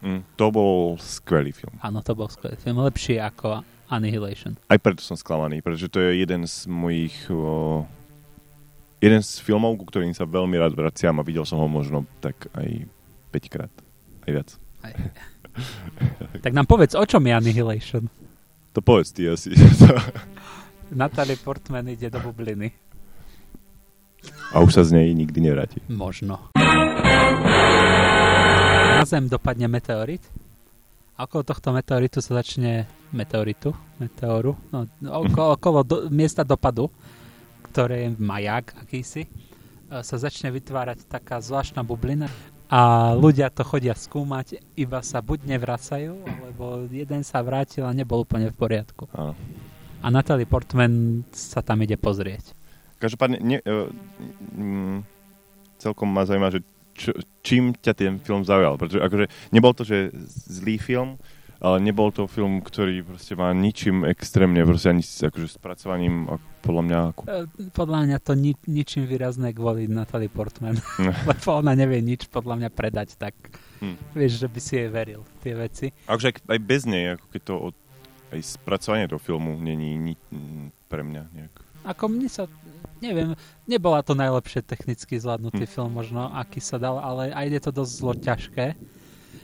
Mm, 0.00 0.24
to 0.40 0.48
bol 0.48 0.96
skvelý 0.96 1.52
film. 1.52 1.76
Áno, 1.84 2.00
to 2.00 2.16
bol 2.16 2.32
skvelý 2.32 2.56
film. 2.56 2.80
Lepší 2.80 3.20
ako 3.20 3.60
Annihilation. 3.88 4.60
Aj 4.68 4.76
preto 4.76 5.00
som 5.00 5.16
sklamaný, 5.16 5.64
pretože 5.64 5.88
to 5.88 5.98
je 6.00 6.20
jeden 6.20 6.44
z 6.44 6.68
mojich... 6.68 7.16
O, 7.32 7.88
jeden 9.00 9.24
z 9.24 9.40
filmov, 9.40 9.80
ku 9.80 9.88
ktorým 9.88 10.12
sa 10.12 10.28
veľmi 10.28 10.60
rád 10.60 10.76
vraciam 10.76 11.16
a 11.16 11.26
videl 11.26 11.48
som 11.48 11.58
ho 11.58 11.68
možno 11.68 12.04
tak 12.20 12.52
aj 12.52 12.84
5 13.32 13.52
krát. 13.52 13.72
Aj 14.28 14.30
viac. 14.30 14.48
Aj. 14.84 14.92
tak 16.44 16.52
nám 16.52 16.68
povedz, 16.68 16.92
o 16.94 17.04
čom 17.08 17.24
je 17.24 17.32
Annihilation? 17.32 18.06
To 18.76 18.84
povedz 18.84 19.10
ty 19.16 19.26
asi. 19.26 19.56
Natalie 20.92 21.36
Portman 21.40 21.88
ide 21.88 22.12
do 22.12 22.20
bubliny. 22.20 22.72
A 24.52 24.60
už 24.64 24.80
sa 24.80 24.82
z 24.84 24.96
nej 24.96 25.12
nikdy 25.12 25.40
nevráti. 25.44 25.80
Možno. 25.88 26.48
Na 28.98 29.04
Zem 29.04 29.28
dopadne 29.28 29.68
meteorit 29.68 30.24
okolo 31.18 31.42
tohto 31.42 31.74
meteoritu 31.74 32.22
sa 32.22 32.38
začne 32.38 32.86
meteoritu, 33.10 33.74
meteoru, 33.98 34.54
no, 34.70 34.86
okolo, 35.02 35.58
okolo 35.58 35.78
do, 35.82 35.96
miesta 36.08 36.46
dopadu, 36.46 36.88
ktoré 37.66 38.06
je 38.06 38.08
majak 38.22 38.78
akýsi, 38.78 39.26
e, 39.26 39.30
sa 40.00 40.16
začne 40.16 40.54
vytvárať 40.54 41.10
taká 41.10 41.42
zvláštna 41.42 41.82
bublina 41.82 42.30
a 42.68 43.12
ľudia 43.16 43.48
to 43.48 43.64
chodia 43.64 43.96
skúmať, 43.96 44.60
iba 44.76 45.00
sa 45.00 45.24
buď 45.24 45.56
nevracajú, 45.56 46.14
alebo 46.20 46.84
jeden 46.92 47.24
sa 47.24 47.40
vrátil 47.40 47.88
a 47.88 47.96
nebol 47.96 48.22
úplne 48.22 48.52
v 48.52 48.56
poriadku. 48.60 49.08
Áno. 49.16 49.32
A 49.98 50.06
Natalie 50.14 50.46
Portman 50.46 51.26
sa 51.34 51.58
tam 51.64 51.82
ide 51.82 51.98
pozrieť. 51.98 52.54
Každopádne, 53.02 53.38
ne, 53.42 53.58
uh, 53.64 53.90
mm, 54.54 54.98
celkom 55.80 56.12
ma 56.12 56.22
zaujíma, 56.28 56.54
že 56.54 56.60
čo, 56.98 57.14
čím 57.46 57.72
ťa 57.78 57.94
ten 57.94 58.18
film 58.18 58.42
zaujal. 58.42 58.74
Pretože 58.74 59.00
akože 59.00 59.24
nebol 59.54 59.72
to, 59.72 59.86
že 59.86 60.10
zlý 60.50 60.82
film, 60.82 61.22
ale 61.58 61.82
nebol 61.82 62.14
to 62.14 62.30
film, 62.30 62.62
ktorý 62.62 63.02
proste 63.02 63.34
má 63.34 63.50
ničím 63.50 64.06
extrémne, 64.06 64.62
proste 64.62 64.94
ani 64.94 65.02
s 65.02 65.26
akože 65.26 65.58
spracovaním 65.58 66.30
podľa 66.62 66.82
mňa... 66.86 66.98
Ako... 67.10 67.22
E, 67.26 67.46
podľa 67.74 67.98
mňa 68.06 68.18
to 68.22 68.32
ni- 68.38 68.64
ničím 68.70 69.10
výrazné 69.10 69.50
kvôli 69.50 69.90
Natalie 69.90 70.30
Portman. 70.30 70.78
Lebo 71.30 71.48
ona 71.58 71.74
nevie 71.74 71.98
nič 71.98 72.30
podľa 72.30 72.62
mňa 72.62 72.70
predať, 72.70 73.18
tak 73.18 73.34
hm. 73.82 74.14
vieš, 74.14 74.38
že 74.38 74.48
by 74.50 74.60
si 74.62 74.72
jej 74.78 74.88
veril 74.90 75.26
tie 75.42 75.54
veci. 75.58 75.86
Akože 76.06 76.46
aj 76.46 76.60
bez 76.62 76.86
nej, 76.86 77.18
ako 77.18 77.26
keď 77.26 77.42
to 77.42 77.54
od, 77.58 77.74
aj 78.30 78.40
spracovanie 78.44 79.10
toho 79.10 79.18
filmu 79.18 79.58
není 79.58 79.98
ni, 79.98 80.14
pre 80.86 81.02
mňa 81.02 81.22
nejak. 81.34 81.54
Ako 81.88 82.12
mne 82.12 82.28
sa 82.28 82.44
neviem, 83.00 83.34
nebola 83.64 84.02
to 84.02 84.14
najlepšie 84.14 84.62
technicky 84.66 85.18
zvládnutý 85.18 85.64
hm. 85.66 85.70
film 85.70 85.90
možno, 85.94 86.30
aký 86.34 86.58
sa 86.58 86.76
dal, 86.76 86.98
ale 86.98 87.30
aj 87.30 87.46
je 87.46 87.60
to 87.62 87.70
dosť 87.82 87.92
zlo 87.94 88.12
ťažké. 88.14 88.66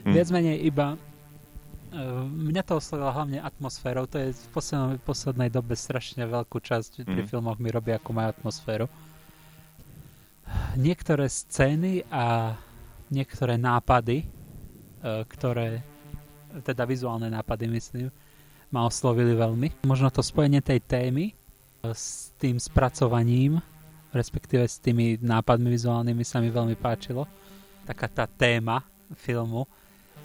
Hm. 0.05 0.13
Viac 0.13 0.27
menej 0.31 0.57
iba 0.63 0.95
uh, 0.95 2.23
mňa 2.27 2.63
to 2.67 2.77
oslovilo 2.77 3.11
hlavne 3.11 3.39
atmosférou, 3.39 4.05
to 4.05 4.19
je 4.19 4.35
v 4.35 4.47
poslednej, 4.51 4.99
poslednej 5.01 5.49
dobe 5.49 5.73
strašne 5.73 6.27
veľkú 6.27 6.59
časť 6.59 7.03
hm. 7.03 7.07
pri 7.07 7.21
filmoch 7.27 7.57
mi 7.59 7.71
robí, 7.71 7.95
ako 7.95 8.09
majú 8.11 8.27
atmosféru. 8.35 8.87
Niektoré 10.77 11.25
scény 11.25 12.05
a 12.11 12.53
niektoré 13.09 13.57
nápady, 13.57 14.27
uh, 15.01 15.23
ktoré, 15.25 15.81
teda 16.63 16.83
vizuálne 16.83 17.31
nápady 17.31 17.65
myslím, 17.71 18.07
ma 18.69 18.83
oslovili 18.83 19.31
veľmi. 19.31 19.87
Možno 19.87 20.11
to 20.11 20.19
spojenie 20.19 20.59
tej 20.59 20.83
témy 20.83 21.44
s 21.93 22.33
tým 22.39 22.57
spracovaním, 22.57 23.59
respektíve 24.15 24.63
s 24.63 24.79
tými 24.79 25.19
nápadmi 25.19 25.67
vizuálnymi 25.69 26.23
sa 26.23 26.39
mi 26.39 26.49
veľmi 26.49 26.79
páčilo. 26.79 27.27
Taká 27.85 28.07
tá 28.07 28.25
téma 28.25 28.81
filmu 29.13 29.67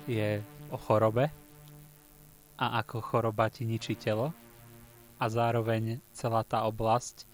je 0.09 0.40
o 0.71 0.79
chorobe 0.79 1.29
a 2.57 2.81
ako 2.81 3.02
choroba 3.02 3.50
ti 3.50 3.67
ničí 3.69 3.99
telo 3.99 4.33
a 5.21 5.25
zároveň 5.29 6.00
celá 6.14 6.47
tá 6.47 6.64
oblasť 6.64 7.29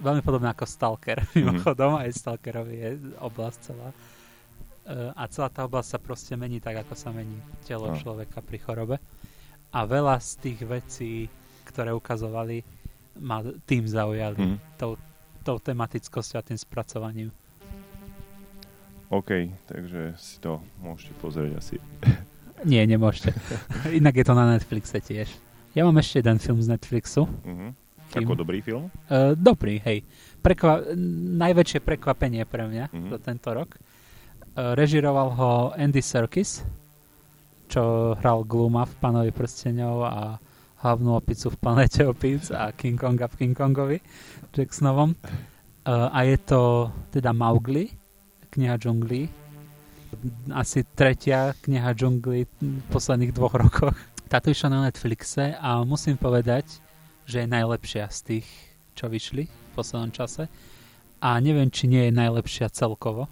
veľmi 0.00 0.22
podobná 0.26 0.50
ako 0.52 0.66
Stalker 0.66 1.22
mimochodom, 1.38 2.00
aj 2.00 2.10
Stalkerovi 2.10 2.74
je 2.74 2.90
oblasť 3.22 3.58
celá 3.62 3.88
e, 3.90 3.96
a 5.14 5.22
celá 5.30 5.48
tá 5.52 5.62
oblasť 5.68 5.88
sa 5.94 5.98
proste 6.02 6.34
mení 6.34 6.58
tak, 6.58 6.82
ako 6.82 6.94
sa 6.98 7.14
mení 7.14 7.38
telo 7.62 7.92
no. 7.92 7.96
človeka 7.98 8.42
pri 8.42 8.58
chorobe 8.58 8.96
a 9.74 9.80
veľa 9.86 10.18
z 10.22 10.30
tých 10.38 10.60
vecí, 10.66 11.12
ktoré 11.66 11.90
ukazovali 11.90 12.62
ma 13.20 13.42
tým 13.66 13.86
zaujali, 13.86 14.38
mm. 14.38 14.58
tou, 14.78 14.98
tou 15.42 15.56
tematickosťou 15.58 16.38
a 16.40 16.46
tým 16.46 16.58
spracovaním. 16.58 17.30
OK, 19.12 19.30
takže 19.68 20.16
si 20.18 20.40
to 20.40 20.58
môžete 20.82 21.12
pozrieť 21.22 21.52
asi. 21.60 21.76
Nie, 22.70 22.88
nemôžete. 22.88 23.36
Inak 23.92 24.16
je 24.16 24.24
to 24.24 24.34
na 24.34 24.56
Netflixe 24.56 24.98
tiež. 24.98 25.28
Ja 25.74 25.84
mám 25.84 25.98
ešte 25.98 26.22
jeden 26.22 26.38
film 26.38 26.62
z 26.62 26.70
Netflixu. 26.70 27.26
Mm-hmm. 27.26 27.70
Ako 28.14 28.38
dobrý 28.38 28.62
film? 28.62 28.88
Uh, 29.10 29.34
dobrý, 29.34 29.82
hej. 29.82 30.06
Prekva- 30.38 30.86
najväčšie 31.34 31.82
prekvapenie 31.82 32.46
pre 32.46 32.70
mňa 32.70 32.84
mm-hmm. 32.88 33.10
za 33.10 33.18
tento 33.18 33.50
rok. 33.50 33.74
Uh, 34.54 34.78
režiroval 34.78 35.34
ho 35.34 35.50
Andy 35.74 35.98
Serkis, 35.98 36.62
čo 37.66 38.14
hral 38.14 38.46
Gluma 38.46 38.86
v 38.86 38.94
Pánovi 39.02 39.30
prstenov 39.34 40.06
a 40.06 40.38
hlavnú 40.84 41.16
opicu 41.16 41.48
v 41.48 41.56
planete 41.56 42.04
opic 42.04 42.52
a 42.52 42.68
King 42.76 43.00
Konga 43.00 43.24
v 43.32 43.40
King 43.40 43.56
Kongovi 43.56 43.98
Jacksonovom. 44.52 45.16
Uh, 45.16 46.12
a 46.12 46.28
je 46.28 46.36
to 46.44 46.92
teda 47.08 47.32
Mowgli, 47.32 47.88
kniha 48.52 48.76
džunglí. 48.76 49.24
Asi 50.52 50.84
tretia 50.84 51.56
kniha 51.56 51.96
džunglí 51.96 52.40
v 52.60 52.86
posledných 52.92 53.32
dvoch 53.32 53.56
rokoch. 53.56 53.96
Táto 54.28 54.52
išla 54.52 54.68
na 54.76 54.80
Netflixe 54.84 55.56
a 55.56 55.80
musím 55.88 56.20
povedať, 56.20 56.68
že 57.24 57.44
je 57.44 57.48
najlepšia 57.48 58.04
z 58.12 58.18
tých, 58.20 58.48
čo 58.92 59.08
vyšli 59.08 59.48
v 59.48 59.70
poslednom 59.72 60.12
čase. 60.12 60.52
A 61.24 61.40
neviem, 61.40 61.72
či 61.72 61.88
nie 61.88 62.12
je 62.12 62.12
najlepšia 62.12 62.68
celkovo. 62.68 63.24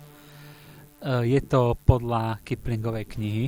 Uh, 1.05 1.21
je 1.21 1.41
to 1.45 1.77
podľa 1.85 2.41
Kiplingovej 2.49 3.13
knihy, 3.13 3.47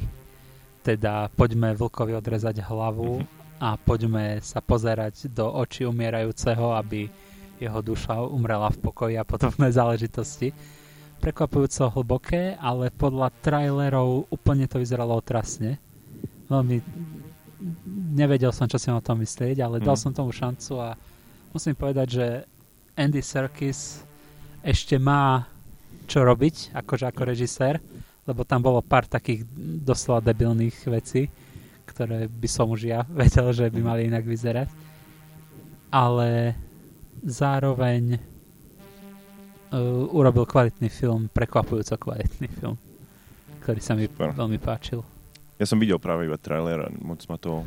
teda 0.85 1.33
poďme 1.33 1.73
vlkovi 1.73 2.13
odrezať 2.13 2.61
hlavu 2.61 3.25
a 3.59 3.79
poďme 3.79 4.43
sa 4.43 4.59
pozerať 4.59 5.31
do 5.31 5.47
očí 5.47 5.87
umierajúceho, 5.87 6.75
aby 6.75 7.07
jeho 7.59 7.81
duša 7.81 8.27
umrela 8.27 8.71
v 8.71 8.79
pokoji 8.83 9.15
a 9.15 9.25
podobné 9.25 9.71
záležitosti. 9.71 10.51
Prekvapujúco 11.23 11.89
hlboké, 11.95 12.59
ale 12.59 12.93
podľa 12.93 13.33
trailerov 13.41 14.29
úplne 14.29 14.69
to 14.69 14.83
vyzeralo 14.83 15.17
otrasne. 15.17 15.79
Veľmi 16.51 16.83
nevedel 18.13 18.53
som, 18.53 18.69
čo 18.69 18.77
si 18.77 18.93
o 18.93 19.01
tom 19.01 19.25
myslieť, 19.25 19.65
ale 19.65 19.81
mm. 19.81 19.85
dal 19.87 19.97
som 19.97 20.13
tomu 20.13 20.35
šancu 20.35 20.73
a 20.83 20.99
musím 21.55 21.73
povedať, 21.73 22.07
že 22.11 22.27
Andy 22.99 23.25
Serkis 23.25 24.05
ešte 24.61 25.01
má 25.01 25.49
čo 26.05 26.21
robiť, 26.21 26.77
akože 26.77 27.09
ako 27.09 27.23
režisér, 27.25 27.81
lebo 28.29 28.45
tam 28.45 28.61
bolo 28.61 28.85
pár 28.85 29.09
takých 29.09 29.49
doslova 29.81 30.21
debilných 30.21 30.77
vecí 30.93 31.29
ktoré 31.95 32.27
by 32.27 32.49
som 32.51 32.67
už 32.75 32.91
ja 32.91 33.07
vedel, 33.23 33.55
že 33.55 33.71
by 33.71 33.81
mali 33.81 34.11
inak 34.11 34.27
vyzerať. 34.27 34.69
Ale 35.95 36.59
zároveň 37.23 38.19
uh, 39.71 40.11
urobil 40.11 40.43
kvalitný 40.43 40.91
film, 40.91 41.31
prekvapujúco 41.31 41.95
kvalitný 42.11 42.51
film, 42.51 42.75
ktorý 43.63 43.81
sa 43.81 43.95
mi 43.95 44.11
Super. 44.11 44.35
veľmi 44.35 44.59
páčil. 44.59 45.07
Ja 45.55 45.71
som 45.71 45.79
videl 45.79 46.03
práve 46.03 46.27
iba 46.27 46.35
trailer 46.35 46.83
a 46.83 46.89
moc 46.99 47.23
ma 47.31 47.39
to 47.39 47.63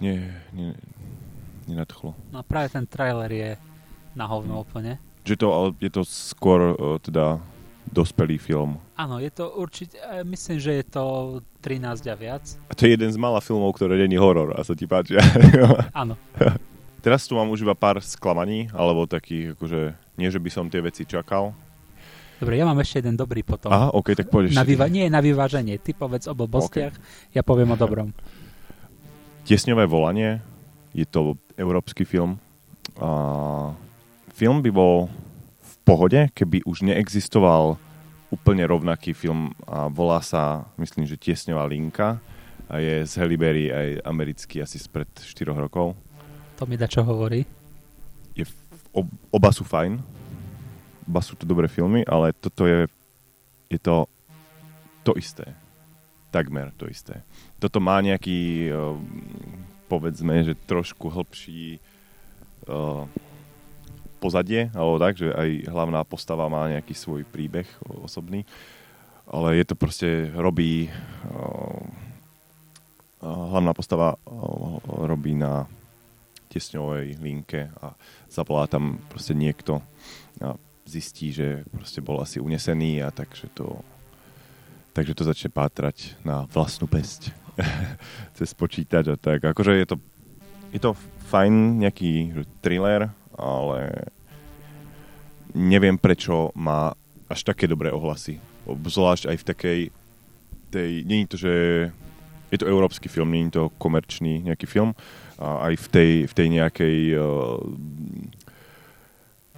Nie, 0.00 0.16
nie, 0.56 0.72
nenadchlo. 1.68 2.16
No 2.32 2.40
práve 2.40 2.72
ten 2.72 2.88
trailer 2.88 3.28
je 3.28 3.50
na 4.16 4.24
hovno 4.24 4.64
úplne. 4.64 4.96
Že 5.28 5.44
to, 5.44 5.46
ale 5.52 5.66
je 5.76 5.90
to 5.92 6.02
skôr 6.08 6.72
uh, 6.72 6.96
teda 7.00 7.36
dospelý 7.90 8.38
film. 8.38 8.78
Áno, 8.94 9.18
je 9.18 9.30
to 9.30 9.50
určite, 9.54 9.98
eh, 9.98 10.22
myslím, 10.22 10.58
že 10.62 10.72
je 10.80 10.84
to 10.86 11.04
13 11.60 12.06
a 12.06 12.14
viac. 12.14 12.44
A 12.70 12.72
to 12.74 12.86
je 12.86 12.94
jeden 12.94 13.10
z 13.10 13.18
mála 13.18 13.42
filmov, 13.42 13.74
ktoré 13.74 13.98
není 13.98 14.16
horor 14.16 14.54
a 14.54 14.62
sa 14.62 14.78
ti 14.78 14.86
páčia. 14.86 15.18
Áno. 15.94 16.14
Teraz 17.00 17.24
tu 17.24 17.34
mám 17.34 17.48
už 17.48 17.64
iba 17.64 17.74
pár 17.74 17.98
sklamaní, 18.04 18.68
alebo 18.76 19.08
takých, 19.08 19.56
akože, 19.56 19.80
nie, 20.20 20.28
že 20.28 20.38
by 20.38 20.50
som 20.52 20.68
tie 20.68 20.84
veci 20.84 21.08
čakal. 21.08 21.56
Dobre, 22.40 22.56
ja 22.56 22.64
mám 22.64 22.80
ešte 22.80 23.04
jeden 23.04 23.20
dobrý 23.20 23.44
potom. 23.44 23.68
Aha, 23.68 23.92
ok, 23.92 24.16
tak 24.16 24.32
poď 24.32 24.56
na 24.56 24.64
vyva- 24.64 24.88
nie, 24.88 25.12
na 25.12 25.20
vyváženie. 25.20 25.76
Ty 25.76 25.92
povedz 25.92 26.24
o 26.24 26.32
blbostiach, 26.32 26.96
ja 27.36 27.42
poviem 27.44 27.72
o 27.72 27.76
dobrom. 27.76 28.16
Tiesňové 29.44 29.84
volanie, 29.84 30.40
je 30.96 31.04
to 31.04 31.36
európsky 31.60 32.08
film. 32.08 32.40
A 32.96 33.76
film 34.32 34.64
by 34.64 34.70
bol 34.72 35.12
pohode, 35.90 36.30
keby 36.30 36.62
už 36.62 36.86
neexistoval 36.86 37.74
úplne 38.30 38.62
rovnaký 38.62 39.10
film 39.10 39.50
a 39.66 39.90
volá 39.90 40.22
sa, 40.22 40.70
myslím, 40.78 41.02
že 41.02 41.18
Tiesňová 41.18 41.66
linka 41.66 42.22
a 42.70 42.78
je 42.78 43.02
z 43.02 43.12
Halle 43.18 43.34
Berry 43.34 43.74
aj 43.74 44.06
americký 44.06 44.62
asi 44.62 44.78
spred 44.78 45.10
4 45.18 45.50
rokov. 45.50 45.98
To 46.54 46.62
mi 46.62 46.78
da 46.78 46.86
čo 46.86 47.02
hovorí. 47.02 47.42
Je, 48.38 48.46
ob, 48.94 49.10
oba 49.34 49.50
sú 49.50 49.66
fajn, 49.66 49.98
oba 51.10 51.20
sú 51.26 51.34
to 51.34 51.42
dobré 51.42 51.66
filmy, 51.66 52.06
ale 52.06 52.30
toto 52.38 52.70
je, 52.70 52.86
je 53.66 53.78
to 53.82 54.06
to 55.02 55.18
isté. 55.18 55.58
Takmer 56.30 56.70
to 56.78 56.86
isté. 56.86 57.26
Toto 57.58 57.82
má 57.82 57.98
nejaký, 57.98 58.70
eh, 58.70 58.78
povedzme, 59.90 60.46
že 60.46 60.54
trošku 60.54 61.10
hĺbší 61.10 61.82
eh, 61.82 63.29
pozadie, 64.20 64.68
alebo 64.76 65.00
tak, 65.00 65.16
že 65.16 65.32
aj 65.32 65.72
hlavná 65.72 66.04
postava 66.04 66.46
má 66.52 66.68
nejaký 66.68 66.92
svoj 66.92 67.24
príbeh 67.24 67.66
osobný, 68.04 68.44
ale 69.24 69.56
je 69.56 69.64
to 69.64 69.74
proste, 69.74 70.10
robí 70.36 70.92
uh, 71.32 71.80
hlavná 73.24 73.72
postava 73.72 74.20
uh, 74.28 74.78
robí 75.08 75.32
na 75.32 75.64
tiesňovej 76.50 77.16
linke 77.22 77.70
a 77.80 77.94
zavolá 78.26 78.66
tam 78.66 78.98
proste 79.06 79.32
niekto 79.32 79.80
a 80.42 80.58
zistí, 80.82 81.30
že 81.30 81.62
proste 81.70 82.02
bol 82.02 82.18
asi 82.18 82.42
unesený 82.42 83.06
a 83.06 83.14
takže 83.14 83.46
to 83.54 83.78
takže 84.90 85.14
to 85.14 85.22
začne 85.22 85.54
pátrať 85.54 86.18
na 86.26 86.50
vlastnú 86.50 86.90
pesť 86.90 87.30
cez 88.36 88.50
počítač 88.58 89.14
a 89.14 89.16
tak. 89.16 89.46
Akože 89.46 89.78
je 89.78 89.86
to 89.86 89.96
je 90.74 90.80
to 90.82 90.98
fajn 91.30 91.82
nejaký 91.86 92.34
thriller, 92.62 93.14
ale 93.40 94.12
neviem 95.56 95.96
prečo 95.96 96.52
má 96.54 96.92
až 97.26 97.40
také 97.42 97.64
dobré 97.64 97.90
ohlasy. 97.90 98.38
Zvlášť 98.68 99.32
aj 99.32 99.36
v 99.40 99.46
takej 99.48 99.80
tej, 100.70 100.90
je 101.02 101.26
to, 101.26 101.36
že 101.40 101.54
je 102.50 102.58
to 102.58 102.66
európsky 102.66 103.06
film, 103.06 103.30
je 103.34 103.50
to 103.50 103.62
komerčný 103.78 104.42
nejaký 104.42 104.66
film. 104.66 104.94
A 105.38 105.70
aj 105.70 105.74
v 105.78 105.86
tej, 105.88 106.12
v 106.26 106.32
tej 106.34 106.46
nejakej 106.50 106.96
uh, 107.16 107.22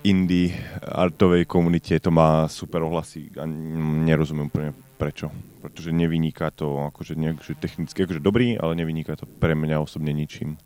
indie 0.04 0.52
artovej 0.82 1.48
komunite 1.48 1.96
to 1.98 2.10
má 2.12 2.46
super 2.46 2.84
ohlasy 2.84 3.32
a 3.40 3.48
nerozumiem 3.48 4.48
úplne 4.52 4.70
prečo. 5.00 5.32
Pretože 5.64 5.94
nevyniká 5.94 6.52
to 6.52 6.90
akože 6.92 7.16
nejak, 7.16 7.38
že 7.42 7.58
technicky 7.58 8.04
akože 8.04 8.22
dobrý, 8.22 8.60
ale 8.60 8.76
nevyniká 8.78 9.16
to 9.16 9.24
pre 9.26 9.56
mňa 9.56 9.82
osobne 9.82 10.12
ničím. 10.12 10.60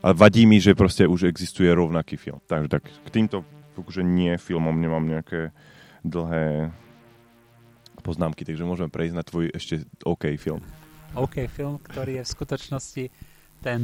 A 0.00 0.12
vadí 0.12 0.48
mi, 0.48 0.56
že 0.56 0.72
proste 0.72 1.04
už 1.04 1.28
existuje 1.28 1.68
rovnaký 1.68 2.16
film. 2.16 2.40
Takže 2.48 2.68
tak 2.72 2.88
k 2.88 3.08
týmto 3.12 3.44
akože 3.76 4.00
nie 4.00 4.36
filmom 4.36 4.76
nemám 4.76 5.04
nejaké 5.04 5.52
dlhé 6.04 6.72
poznámky, 8.00 8.44
takže 8.44 8.64
môžeme 8.64 8.88
prejsť 8.88 9.14
na 9.16 9.24
tvoj 9.24 9.52
ešte 9.52 9.84
OK 10.04 10.32
film. 10.40 10.60
OK 11.12 11.44
film, 11.48 11.76
ktorý 11.80 12.20
je 12.20 12.24
v 12.24 12.32
skutočnosti 12.32 13.04
ten 13.60 13.80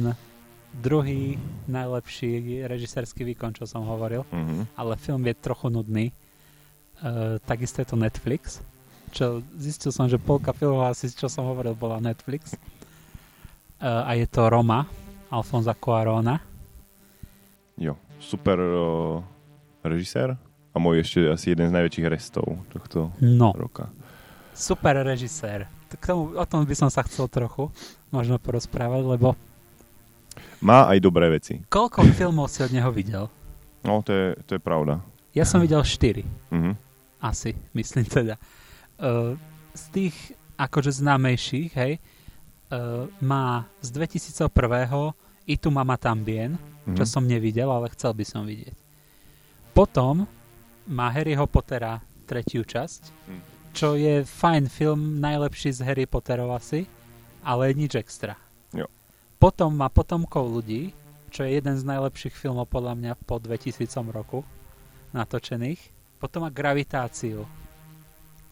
druhý 0.73 1.37
najlepší 1.65 2.65
režisérsky 2.65 3.21
výkon, 3.25 3.53
čo 3.53 3.65
som 3.65 3.85
hovoril, 3.85 4.25
Mhm. 4.29 4.73
ale 4.73 4.97
film 4.97 5.21
je 5.25 5.33
trochu 5.33 5.69
nudný. 5.69 6.13
Uh, 6.97 7.37
takisto 7.45 7.77
je 7.81 7.87
to 7.89 7.97
Netflix, 7.97 8.57
čo 9.13 9.45
zistil 9.53 9.93
som, 9.93 10.09
že 10.09 10.17
polka 10.17 10.49
filmov 10.49 10.89
asi, 10.89 11.13
čo 11.13 11.29
som 11.29 11.45
hovoril, 11.45 11.77
bola 11.77 12.01
Netflix. 12.01 12.57
Uh, 13.77 14.01
a 14.01 14.17
je 14.17 14.25
to 14.25 14.49
Roma, 14.49 14.89
Alfonza 15.29 15.73
Cuarona. 15.73 16.39
Jo, 17.75 17.93
super 18.17 18.57
uh, 18.57 19.21
režisér 19.81 20.33
a 20.71 20.77
môj 20.77 21.01
ešte 21.01 21.19
asi 21.27 21.45
jeden 21.51 21.67
z 21.67 21.75
najväčších 21.75 22.07
restov 22.07 22.57
tohto 22.67 23.11
No, 23.19 23.53
roka. 23.53 23.89
super 24.53 24.97
režisér. 24.97 25.67
K 25.87 26.03
tomu, 26.03 26.33
o 26.33 26.43
tom 26.43 26.63
by 26.63 26.75
som 26.75 26.89
sa 26.89 27.03
chcel 27.03 27.27
trochu 27.27 27.69
možno 28.09 28.35
porozprávať, 28.37 29.03
lebo 29.07 29.37
Má 30.59 30.89
aj 30.89 30.97
dobré 30.99 31.29
veci. 31.29 31.61
koľko 31.65 32.01
filmov 32.17 32.49
si 32.49 32.61
od 32.61 32.71
neho 32.71 32.89
videl? 32.89 33.29
No, 33.85 34.01
to 34.01 34.11
je, 34.11 34.27
to 34.43 34.57
je 34.57 34.61
pravda. 34.61 34.99
Ja 35.31 35.45
som 35.45 35.61
videl 35.61 35.79
4. 35.79 36.25
Mhm. 36.49 36.71
Asi, 37.19 37.53
myslím 37.73 38.05
teda. 38.05 38.35
Uh, 38.97 39.37
z 39.73 39.83
tých 39.89 40.15
akože 40.55 40.89
známejších, 40.91 41.71
hej, 41.73 41.97
uh, 41.97 42.16
má 43.19 43.45
z 43.79 43.89
2001. 43.91 45.15
I 45.45 45.55
tu 45.55 45.69
mama 45.69 45.95
tambien, 45.95 46.59
Mhm. 46.83 46.95
čo 46.95 47.03
som 47.05 47.23
nevidel, 47.23 47.67
ale 47.67 47.87
chcel 47.89 48.11
by 48.11 48.23
som 48.23 48.43
vidieť. 48.43 48.75
Potom 49.71 50.27
má 50.85 51.07
Harryho 51.07 51.45
Pottera 51.45 51.99
tretiu 52.25 52.61
časť, 52.61 53.01
Mhm. 53.25 53.41
čo 53.71 53.93
je 53.93 54.21
fajn 54.21 54.67
film, 54.67 55.01
najlepší 55.17 55.71
z 55.71 55.79
Harry 55.81 56.03
Potterov 56.03 56.51
asi, 56.51 56.83
ale 57.41 57.71
nič 57.71 57.95
extra. 57.95 58.35
Jo. 58.73 58.91
Potom 59.37 59.71
má 59.71 59.87
Potomkov 59.87 60.49
ľudí, 60.49 60.91
čo 61.29 61.43
je 61.43 61.53
jeden 61.53 61.75
z 61.75 61.83
najlepších 61.85 62.33
filmov 62.33 62.65
podľa 62.65 62.95
mňa 62.95 63.11
po 63.21 63.37
2000 63.37 64.09
roku 64.09 64.43
natočených. 65.11 65.79
Potom 66.17 66.43
má 66.43 66.49
Gravitáciu, 66.49 67.47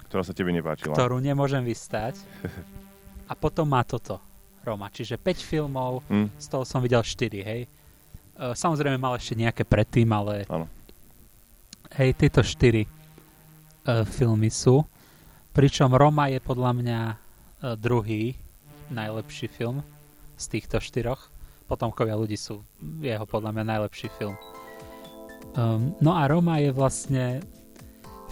Ktorá 0.06 0.21
sa 0.21 0.32
tebe 0.32 0.54
nepáčila. 0.54 0.93
ktorú 0.93 1.17
nemôžem 1.17 1.60
vystať. 1.62 2.15
A 3.26 3.34
potom 3.34 3.66
má 3.66 3.82
toto, 3.82 4.22
Roma. 4.62 4.90
Čiže 4.90 5.18
5 5.18 5.42
filmov, 5.42 6.02
Hm, 6.10 6.30
z 6.38 6.46
toho 6.50 6.64
som 6.66 6.82
videl 6.82 7.02
4, 7.02 7.42
hej. 7.42 7.62
E, 7.66 7.70
Samozrejme 8.54 8.98
mal 8.98 9.18
ešte 9.18 9.38
nejaké 9.38 9.64
predtým, 9.66 10.10
ale 10.10 10.46
Áno. 10.50 10.66
hej, 11.98 12.14
tieto 12.18 12.42
4 12.42 12.86
e, 12.86 12.88
filmy 14.06 14.50
sú. 14.50 14.86
Pričom 15.54 15.94
Roma 15.94 16.28
je 16.30 16.42
podľa 16.42 16.72
mňa 16.76 17.00
e, 17.10 17.16
druhý 17.78 18.24
najlepší 18.90 19.48
film 19.50 19.82
z 20.38 20.46
týchto 20.52 20.78
štyroch. 20.78 21.32
Potomkovia 21.66 22.14
ľudí 22.14 22.38
sú 22.38 22.62
jeho 23.02 23.26
podľa 23.26 23.50
mňa 23.56 23.64
najlepší 23.66 24.10
film. 24.22 24.38
Um, 25.56 25.96
no 26.04 26.14
a 26.14 26.28
Roma 26.28 26.60
je 26.60 26.70
vlastne 26.70 27.40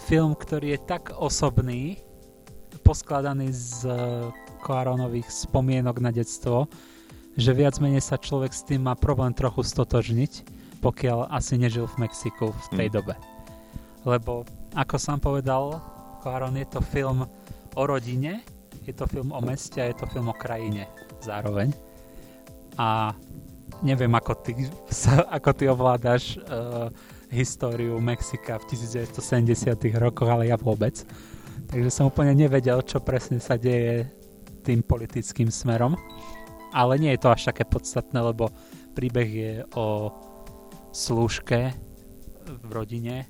film, 0.05 0.35
ktorý 0.35 0.75
je 0.75 0.79
tak 0.83 1.15
osobný, 1.15 1.97
poskladaný 2.83 3.47
z 3.55 3.87
uh, 3.87 4.27
Koaronových 4.63 5.27
spomienok 5.27 5.99
na 5.99 6.15
detstvo, 6.15 6.71
že 7.35 7.51
viac 7.51 7.75
menej 7.83 7.99
sa 7.99 8.15
človek 8.15 8.55
s 8.55 8.63
tým 8.63 8.87
má 8.87 8.95
problém 8.95 9.35
trochu 9.35 9.67
stotožniť, 9.67 10.47
pokiaľ 10.79 11.35
asi 11.35 11.59
nežil 11.59 11.83
v 11.91 12.07
Mexiku 12.07 12.55
v 12.55 12.67
tej 12.79 12.87
Mm. 12.87 12.95
dobe. 12.95 13.15
Lebo, 14.07 14.47
ako 14.71 14.95
som 14.95 15.19
povedal, 15.19 15.83
Koaron 16.23 16.55
je 16.55 16.67
to 16.71 16.79
film 16.79 17.27
o 17.75 17.83
rodine, 17.83 18.43
je 18.87 18.95
to 18.95 19.07
film 19.07 19.35
o 19.35 19.41
meste 19.43 19.79
a 19.79 19.91
je 19.91 19.95
to 19.99 20.07
film 20.07 20.31
o 20.31 20.35
krajine 20.35 20.87
zároveň. 21.19 21.71
A 22.79 23.11
neviem, 23.83 24.11
ako 24.15 24.33
ty, 24.43 24.53
sa, 24.91 25.27
ako 25.27 25.49
ty 25.51 25.67
ovládaš 25.67 26.39
uh, 26.47 26.91
históriu 27.33 27.97
Mexika 27.97 28.61
v 28.61 28.75
1970 28.77 29.73
rokoch, 29.97 30.29
ale 30.29 30.53
ja 30.53 30.59
vôbec. 30.59 31.01
Takže 31.73 31.89
som 31.89 32.11
úplne 32.11 32.37
nevedel, 32.37 32.77
čo 32.85 33.01
presne 33.01 33.41
sa 33.41 33.57
deje 33.57 34.05
tým 34.63 34.79
politickým 34.81 35.51
smerom. 35.51 35.99
Ale 36.73 36.97
nie 36.97 37.11
je 37.13 37.21
to 37.21 37.29
až 37.29 37.53
také 37.53 37.67
podstatné, 37.67 38.17
lebo 38.17 38.49
príbeh 38.97 39.29
je 39.29 39.53
o 39.77 40.09
slúžke 40.89 41.75
v 42.47 42.69
rodine, 42.73 43.29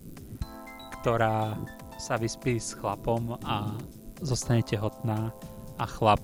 ktorá 0.99 1.59
sa 1.99 2.15
vyspí 2.15 2.59
s 2.59 2.75
chlapom 2.75 3.35
a 3.43 3.75
zostane 4.23 4.63
tehotná 4.63 5.35
a 5.79 5.85
chlap 5.87 6.23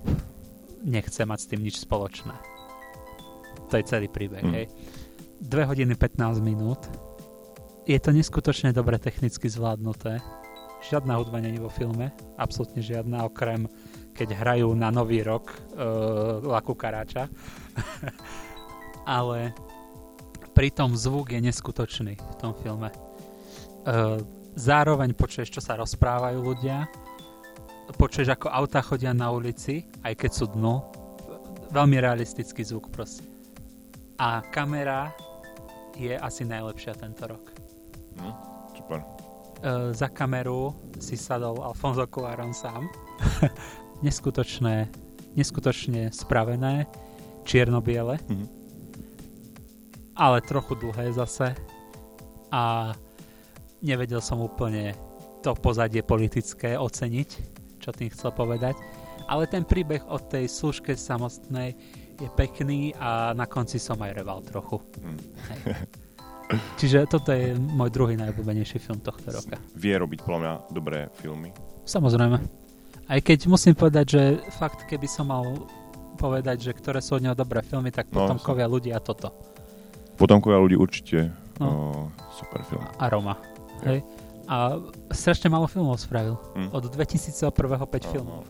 nechce 0.80 1.20
mať 1.24 1.38
s 1.40 1.48
tým 1.52 1.60
nič 1.60 1.76
spoločné. 1.84 2.32
To 3.68 3.76
je 3.76 3.84
celý 3.84 4.08
príbeh, 4.08 4.42
Mm. 4.42 4.54
hej. 4.56 4.66
2 5.40 5.64
hodiny 5.68 5.94
15 5.96 6.40
minút. 6.40 6.88
Je 7.88 7.96
to 8.00 8.12
neskutočne 8.12 8.72
dobre 8.72 9.00
technicky 9.00 9.48
zvládnuté. 9.48 10.20
Žiadna 10.84 11.16
hudba 11.20 11.40
není 11.40 11.60
vo 11.60 11.68
filme, 11.68 12.12
absolútne 12.40 12.80
žiadna, 12.80 13.24
okrem 13.28 13.68
keď 14.20 14.36
hrajú 14.36 14.68
na 14.76 14.92
nový 14.92 15.24
rok 15.24 15.48
uh, 15.48 16.44
Laku 16.44 16.76
Karáča. 16.76 17.24
Ale 19.16 19.56
pritom 20.52 20.92
zvuk 20.92 21.32
je 21.32 21.40
neskutočný 21.40 22.20
v 22.20 22.34
tom 22.36 22.52
filme. 22.60 22.92
Uh, 23.88 24.20
zároveň 24.52 25.16
počuješ, 25.16 25.56
čo 25.56 25.64
sa 25.64 25.80
rozprávajú 25.80 26.36
ľudia, 26.36 26.84
počuješ, 27.96 28.36
ako 28.36 28.52
auta 28.52 28.84
chodia 28.84 29.16
na 29.16 29.32
ulici, 29.32 29.88
aj 30.04 30.12
keď 30.20 30.30
sú 30.36 30.52
dnu. 30.52 30.84
Veľmi 31.72 31.96
realistický 31.96 32.60
zvuk 32.60 32.92
proste. 32.92 33.24
A 34.20 34.44
kamera 34.52 35.16
je 35.96 36.12
asi 36.12 36.44
najlepšia 36.44 36.92
tento 36.92 37.24
rok. 37.24 37.56
Hm, 38.20 38.36
super. 38.76 39.00
Uh, 39.64 39.96
za 39.96 40.12
kameru 40.12 40.76
si 41.00 41.16
sadol 41.16 41.64
Alfonso 41.64 42.04
Cuarón 42.04 42.52
sám. 42.52 42.84
neskutočné, 44.00 44.88
neskutočne 45.34 46.10
spravené, 46.10 46.86
čierno-biele, 47.44 48.18
Mhm. 48.28 48.46
ale 50.16 50.44
trochu 50.44 50.74
dlhé 50.76 51.12
zase. 51.12 51.56
A 52.52 52.92
nevedel 53.80 54.20
som 54.20 54.42
úplne 54.42 54.92
to 55.40 55.54
pozadie 55.56 56.02
politické 56.02 56.76
oceniť, 56.76 57.28
čo 57.80 57.90
tým 57.94 58.10
chcel 58.10 58.34
povedať. 58.34 58.76
Ale 59.24 59.46
ten 59.46 59.62
príbeh 59.62 60.02
od 60.10 60.26
tej 60.26 60.50
služke 60.50 60.98
samostnej 60.98 61.78
je 62.18 62.28
pekný 62.34 62.92
a 62.98 63.32
na 63.32 63.46
konci 63.46 63.78
som 63.78 63.96
aj 64.02 64.12
reval 64.12 64.42
trochu. 64.42 64.82
Hej. 65.48 65.60
Čiže 66.76 67.06
toto 67.06 67.30
je 67.30 67.54
môj 67.54 67.88
druhý 67.88 68.18
najobľúbenejší 68.18 68.82
film 68.82 68.98
tohto 68.98 69.30
roka. 69.30 69.54
Vie 69.78 69.94
robiť 69.94 70.18
podľa 70.20 70.40
mňa 70.42 70.52
dobré 70.74 71.06
filmy. 71.14 71.54
Samozrejme. 71.86 72.42
Aj 73.10 73.18
keď 73.18 73.50
musím 73.50 73.74
povedať, 73.74 74.06
že 74.06 74.22
fakt, 74.54 74.86
keby 74.86 75.10
som 75.10 75.26
mal 75.26 75.42
povedať, 76.14 76.70
že 76.70 76.72
ktoré 76.78 77.02
sú 77.02 77.18
od 77.18 77.26
neho 77.26 77.34
dobré 77.34 77.58
filmy, 77.58 77.90
tak 77.90 78.06
No, 78.14 78.22
potomkovia 78.22 78.70
ľudí 78.70 78.94
a 78.94 79.02
toto. 79.02 79.34
Potomkovia 80.14 80.62
ľudí 80.62 80.78
určite 80.78 81.34
No. 81.58 81.66
no. 81.66 81.76
super 82.30 82.62
film. 82.62 82.86
A 82.86 83.04
Roma. 83.10 83.34
Hej. 83.82 84.06
A 84.46 84.78
strašne 85.10 85.50
málo 85.50 85.66
filmov 85.66 85.98
spravil. 85.98 86.38
Hm. 86.54 86.70
Od 86.70 86.86
2001. 86.86 87.50
5 87.50 87.50
Áno. 87.50 88.12
filmov. 88.14 88.40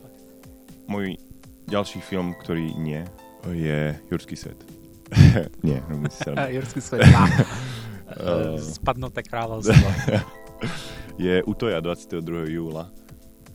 Môj 0.85 1.16
ďalší 1.64 2.05
film, 2.05 2.37
ktorý 2.37 2.77
nie, 2.77 3.01
je 3.49 3.96
Jurský 4.12 4.37
svet. 4.37 4.61
nie, 5.66 5.81
robím 5.88 6.11
si 6.12 6.20
A 6.20 6.37
srandu. 6.37 6.53
Jurský 6.53 6.81
svet. 6.85 7.01
Spadnuté 8.77 9.23
kráľovstvo. 9.23 9.73
je 11.25 11.40
Utoja 11.46 11.81
22. 11.81 12.20
júla. 12.53 12.90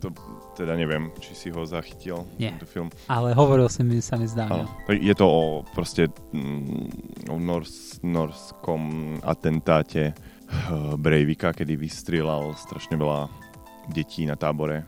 To 0.06 0.14
teda 0.54 0.78
neviem, 0.78 1.10
či 1.18 1.34
si 1.34 1.50
ho 1.50 1.66
zachytil, 1.66 2.30
Nie. 2.38 2.54
tento 2.54 2.70
film. 2.70 2.94
Ale 3.10 3.34
hovoril 3.34 3.66
si 3.74 3.82
mi, 3.82 3.98
sa 4.06 4.22
mi 4.22 4.30
zdá. 4.30 4.46
Áno. 4.46 4.70
no. 4.70 4.94
Je 4.94 5.18
to 5.18 5.26
o 5.26 5.44
proste 5.74 6.14
mm, 6.30 7.34
o 7.34 7.42
nors, 7.42 7.98
norskom 8.06 9.18
atentáte 9.26 10.14
eh, 10.14 10.16
Breivika, 11.02 11.58
kedy 11.58 11.74
vystrieľal 11.74 12.54
strašne 12.54 13.02
veľa 13.02 13.28
detí 13.90 14.26
na 14.26 14.38
tábore 14.38 14.86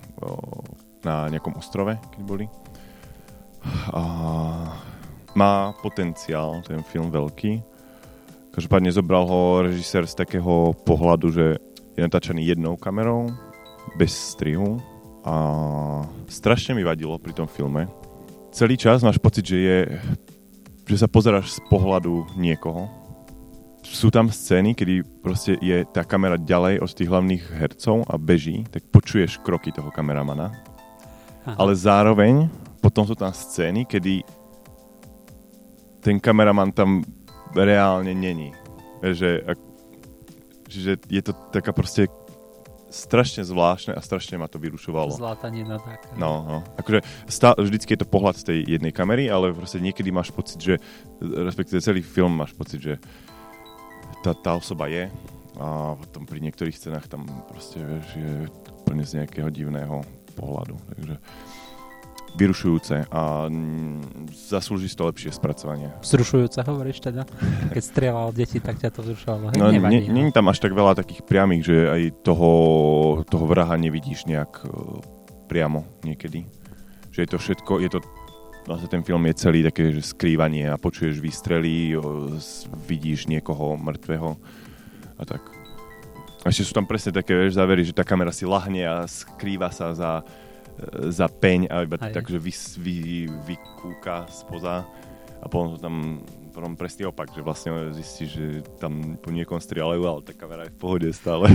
na 1.05 1.29
nejakom 1.29 1.53
ostrove, 1.57 1.93
keď 2.13 2.21
boli. 2.25 2.45
A 3.93 4.01
má 5.37 5.53
potenciál 5.85 6.65
ten 6.65 6.81
film 6.81 7.13
veľký. 7.13 7.61
Každopádne 8.57 8.89
zobral 8.89 9.29
ho 9.29 9.61
režisér 9.61 10.09
z 10.09 10.17
takého 10.17 10.73
pohľadu, 10.81 11.27
že 11.29 11.45
je 11.93 12.01
natáčaný 12.01 12.41
jednou 12.41 12.73
kamerou, 12.73 13.29
bez 14.01 14.13
strihu 14.33 14.81
a 15.27 15.33
strašne 16.31 16.71
mi 16.71 16.87
vadilo 16.87 17.19
pri 17.19 17.35
tom 17.35 17.51
filme. 17.51 17.91
Celý 18.55 18.79
čas 18.79 19.03
máš 19.03 19.19
pocit, 19.19 19.43
že 19.43 19.59
je 19.59 19.79
že 20.87 20.95
sa 20.95 21.11
pozeráš 21.11 21.59
z 21.59 21.61
pohľadu 21.67 22.39
niekoho. 22.39 22.87
Sú 23.83 24.07
tam 24.07 24.31
scény, 24.31 24.71
kedy 24.71 25.03
proste 25.19 25.59
je 25.59 25.83
tá 25.91 26.07
kamera 26.07 26.39
ďalej 26.39 26.79
od 26.79 26.91
tých 26.95 27.11
hlavných 27.11 27.43
hercov 27.59 28.07
a 28.07 28.15
beží, 28.15 28.63
tak 28.71 28.87
počuješ 28.87 29.43
kroky 29.43 29.75
toho 29.75 29.91
kameramana. 29.91 30.55
Aha. 31.43 31.59
Ale 31.59 31.75
zároveň 31.75 32.47
potom 32.79 33.03
sú 33.03 33.19
tam 33.19 33.35
scény, 33.35 33.83
kedy 33.83 34.23
ten 35.99 36.23
kameraman 36.23 36.71
tam 36.71 37.03
reálne 37.51 38.15
není. 38.15 38.55
Že, 39.03 39.43
čiže 40.71 40.91
je 41.11 41.21
to 41.23 41.35
taká 41.51 41.75
proste 41.75 42.07
strašne 42.87 43.43
zvláštne 43.43 43.93
a 43.95 44.01
strašne 44.01 44.39
ma 44.39 44.47
to 44.47 44.59
vyrušovalo. 44.59 45.11
Zlatanina 45.15 45.77
taká. 45.79 46.15
No, 46.15 46.43
no. 46.47 46.57
Akože 46.79 47.03
stá, 47.27 47.51
vždycky 47.55 47.95
je 47.95 48.01
to 48.03 48.07
pohľad 48.07 48.39
z 48.39 48.43
tej 48.47 48.59
jednej 48.79 48.95
kamery, 48.95 49.27
ale 49.27 49.51
proste 49.51 49.83
niekedy 49.83 50.09
máš 50.11 50.31
pocit, 50.31 50.59
že 50.59 50.79
respektíve 51.19 51.83
celý 51.83 52.01
film 52.01 52.39
máš 52.39 52.55
pocit, 52.55 52.79
že 52.79 52.93
tá, 54.23 54.31
tá 54.31 54.55
osoba 54.55 54.87
je 54.87 55.11
a 55.57 55.97
potom 55.97 56.23
pri 56.29 56.39
niektorých 56.39 56.77
scénach 56.77 57.09
tam 57.09 57.25
proste, 57.49 57.81
vieš, 57.81 58.07
je 58.13 58.33
úplne 58.85 59.03
z 59.03 59.21
nejakého 59.21 59.49
divného 59.49 60.05
pohľadu. 60.37 60.77
Takže 60.93 61.15
vyrušujúce 62.37 63.09
a 63.09 63.49
mm, 63.49 64.29
zaslúži 64.29 64.93
to 64.93 65.09
lepšie 65.09 65.33
spracovanie. 65.33 65.89
Vzrušujúce 66.05 66.61
hovoríš 66.61 67.01
teda? 67.01 67.25
Keď 67.73 67.83
strieľal 67.83 68.29
deti, 68.31 68.61
tak 68.61 68.77
ťa 68.77 68.93
to 68.93 69.01
vzrušovalo. 69.01 69.51
Hej, 69.51 69.59
No, 69.59 69.73
nevadí, 69.73 70.05
nie, 70.05 70.13
nie 70.13 70.23
je 70.29 70.37
tam 70.37 70.47
až 70.53 70.61
tak 70.61 70.77
veľa 70.77 70.93
takých 70.93 71.25
priamých, 71.25 71.63
že 71.65 71.77
aj 71.89 72.01
toho, 72.21 72.51
toho 73.25 73.45
vraha 73.49 73.73
nevidíš 73.75 74.29
nejak 74.29 74.63
uh, 74.63 75.01
priamo 75.49 75.89
niekedy. 76.05 76.45
Že 77.11 77.19
je 77.25 77.29
to 77.33 77.37
všetko, 77.41 77.73
je 77.81 77.89
to 77.97 77.99
vlastne 78.67 78.91
ten 78.91 79.01
film 79.01 79.23
je 79.31 79.39
celý 79.39 79.63
také, 79.63 79.95
že 79.95 80.03
skrývanie 80.03 80.67
a 80.67 80.75
počuješ 80.75 81.23
výstrely, 81.23 81.95
vidíš 82.83 83.31
niekoho 83.31 83.79
mŕtvého 83.79 84.35
a 85.17 85.23
tak. 85.23 85.39
A 86.43 86.51
ešte 86.51 86.67
sú 86.69 86.73
tam 86.75 86.85
presne 86.85 87.15
také, 87.15 87.33
vieš, 87.33 87.57
závery, 87.57 87.81
že 87.83 87.95
tá 87.95 88.03
kamera 88.03 88.29
si 88.31 88.43
lahne 88.47 88.83
a 88.85 89.07
skrýva 89.07 89.71
sa 89.71 89.91
za, 89.95 90.11
e, 90.21 90.23
za 91.09 91.27
peň 91.27 91.69
a 91.69 91.83
iba 91.83 91.97
Hej. 91.97 92.13
takže 92.13 92.37
vy, 92.37 92.51
vy, 92.81 92.95
vykúka 93.53 94.29
spoza 94.29 94.85
a 95.41 95.45
potom 95.49 95.73
to 95.73 95.77
tam 95.81 96.21
potom 96.57 96.73
presný 96.73 97.05
opak, 97.05 97.29
že 97.37 97.45
vlastne 97.45 97.93
zistíš, 97.93 98.29
že 98.33 98.47
tam 98.81 99.21
po 99.21 99.29
niekom 99.29 99.61
strieľajú, 99.61 100.01
ale 100.09 100.25
tá 100.25 100.33
kamera 100.33 100.65
je 100.65 100.73
v 100.73 100.81
pohode 100.81 101.05
stále. 101.13 101.45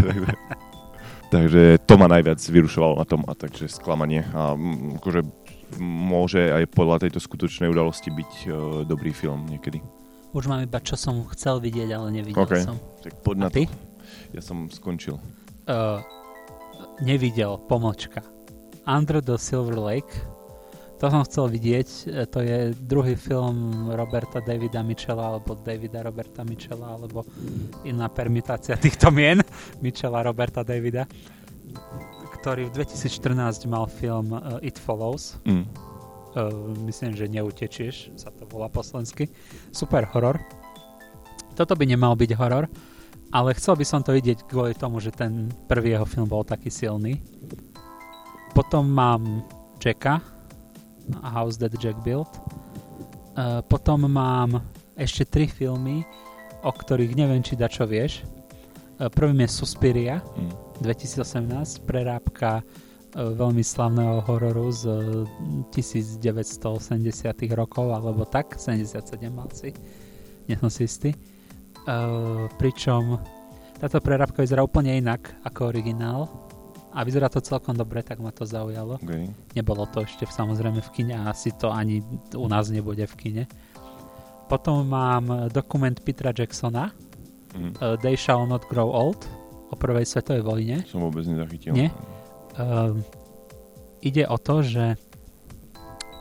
takže, 1.35 1.83
to 1.83 1.99
ma 1.99 2.07
najviac 2.07 2.39
vyrušovalo 2.39 3.03
na 3.03 3.03
tom 3.03 3.27
a 3.27 3.35
takže 3.35 3.67
sklamanie 3.67 4.23
a 4.31 4.55
akože 5.03 5.27
môže 5.83 6.55
aj 6.55 6.71
podľa 6.71 7.03
tejto 7.03 7.19
skutočnej 7.19 7.67
udalosti 7.67 8.15
byť 8.15 8.33
uh, 8.47 8.53
dobrý 8.87 9.11
film 9.11 9.43
niekedy. 9.51 9.83
Už 10.31 10.47
mám 10.47 10.63
iba, 10.63 10.79
čo 10.79 10.95
som 10.95 11.27
chcel 11.35 11.59
vidieť, 11.59 11.91
ale 11.91 12.23
nevidel 12.23 12.39
OK. 12.39 12.63
som. 12.63 12.79
Tak 13.03 13.27
poď 13.27 13.37
na 13.43 13.51
ty? 13.51 13.67
to. 13.67 13.75
Ja 14.39 14.43
som 14.45 14.71
skončil. 14.71 15.19
Uh, 15.67 15.99
nevidel, 17.03 17.59
pomočka. 17.67 18.23
Under 18.87 19.23
the 19.23 19.39
Silver 19.39 19.79
Lake. 19.79 20.13
To 21.03 21.11
som 21.11 21.27
chcel 21.27 21.51
vidieť. 21.51 21.89
E, 22.07 22.27
To 22.31 22.39
je 22.43 22.71
druhý 22.79 23.19
film 23.19 23.91
Roberta 23.91 24.39
Davida 24.39 24.87
Michela 24.87 25.35
alebo 25.35 25.59
Davida 25.59 26.07
Roberta 26.07 26.47
Michela 26.47 26.95
alebo 26.95 27.27
iná 27.83 28.07
permutácia 28.07 28.79
týchto 28.85 29.11
mien 29.11 29.43
Michela 29.83 30.23
Roberta 30.23 30.63
Davida 30.63 31.07
ktorý 32.43 32.75
v 32.75 32.83
2014 32.83 33.71
mal 33.71 33.87
film 33.87 34.35
uh, 34.35 34.59
It 34.67 34.75
Follows. 34.75 35.39
Mm. 35.47 35.63
Uh, 36.35 36.75
myslím, 36.91 37.15
že 37.15 37.31
neutečieš, 37.31 38.19
sa 38.19 38.35
to 38.35 38.51
volá 38.51 38.67
po 38.67 38.83
slovensky. 38.83 39.31
Super 39.71 40.11
horor. 40.11 40.43
Toto 41.55 41.79
by 41.79 41.87
nemal 41.87 42.19
byť 42.19 42.35
horor, 42.35 42.67
ale 43.31 43.55
chcel 43.55 43.79
by 43.79 43.87
som 43.87 44.03
to 44.03 44.19
vidieť 44.19 44.51
kvôli 44.51 44.75
tomu, 44.75 44.99
že 44.99 45.15
ten 45.15 45.55
prvý 45.71 45.95
jeho 45.95 46.03
film 46.03 46.27
bol 46.27 46.43
taký 46.43 46.67
silný. 46.67 47.23
Potom 48.53 48.85
mám 48.89 49.45
Jacka, 49.81 50.21
A 51.25 51.29
House 51.33 51.59
That 51.59 51.75
Jack 51.81 51.99
Built. 52.05 52.31
Uh, 53.33 53.65
potom 53.65 54.05
mám 54.05 54.61
ešte 54.93 55.25
tri 55.25 55.49
filmy, 55.49 56.05
o 56.61 56.71
ktorých 56.71 57.17
neviem, 57.17 57.41
či 57.41 57.57
da 57.57 57.67
čo 57.67 57.89
vieš. 57.89 58.23
Uh, 59.01 59.09
prvým 59.09 59.41
je 59.45 59.49
Suspiria, 59.49 60.21
Mm. 60.37 60.73
2018, 60.83 61.87
prerábka 61.87 62.59
e, 62.59 62.63
veľmi 63.15 63.63
slavného 63.63 64.27
hororu 64.27 64.69
z 64.75 64.83
e, 64.91 65.71
1980 65.71 66.67
rokov, 67.55 67.87
alebo 67.95 68.27
tak, 68.27 68.59
77 68.59 69.31
asi, 69.39 69.71
nie 70.51 70.59
som 70.59 70.69
si 70.69 70.91
istý. 70.91 71.11
E, 71.15 71.19
pričom 72.59 73.23
táto 73.79 74.03
prerábka 74.03 74.43
vyzerá 74.43 74.67
úplne 74.67 74.99
inak 74.99 75.39
ako 75.47 75.71
originál 75.71 76.27
a 76.93 76.99
vyzerá 77.05 77.33
to 77.33 77.41
celkom 77.41 77.73
dobre, 77.73 78.05
tak 78.05 78.21
ma 78.21 78.29
to 78.31 78.45
zaujalo. 78.45 79.01
Okay. 79.01 79.33
Nebolo 79.57 79.89
to 79.89 80.05
ešte 80.05 80.29
samozrejme 80.29 80.85
v 80.85 80.91
kine 80.93 81.15
a 81.17 81.33
asi 81.33 81.51
to 81.57 81.73
ani 81.73 82.05
u 82.37 82.47
nás 82.47 82.69
nebude 82.69 83.09
v 83.09 83.15
kine. 83.17 83.43
Potom 84.47 84.85
mám 84.85 85.49
dokument 85.49 85.97
Petra 85.97 86.31
Jacksona, 86.37 86.93
Mm. 87.53 87.77
uh, 87.85 88.01
They 88.01 88.17
Shall 88.17 88.49
Not 88.49 88.65
Grow 88.73 88.89
Old, 88.89 89.29
o 89.69 89.77
prvej 89.77 90.09
svetovej 90.09 90.41
vojne. 90.41 90.77
Som 90.89 91.05
vôbec 91.05 91.21
nezachytil. 91.29 91.77
Nie? 91.77 91.93
Uh, 92.57 92.97
ide 94.01 94.25
o 94.25 94.41
to, 94.41 94.65
že 94.65 94.97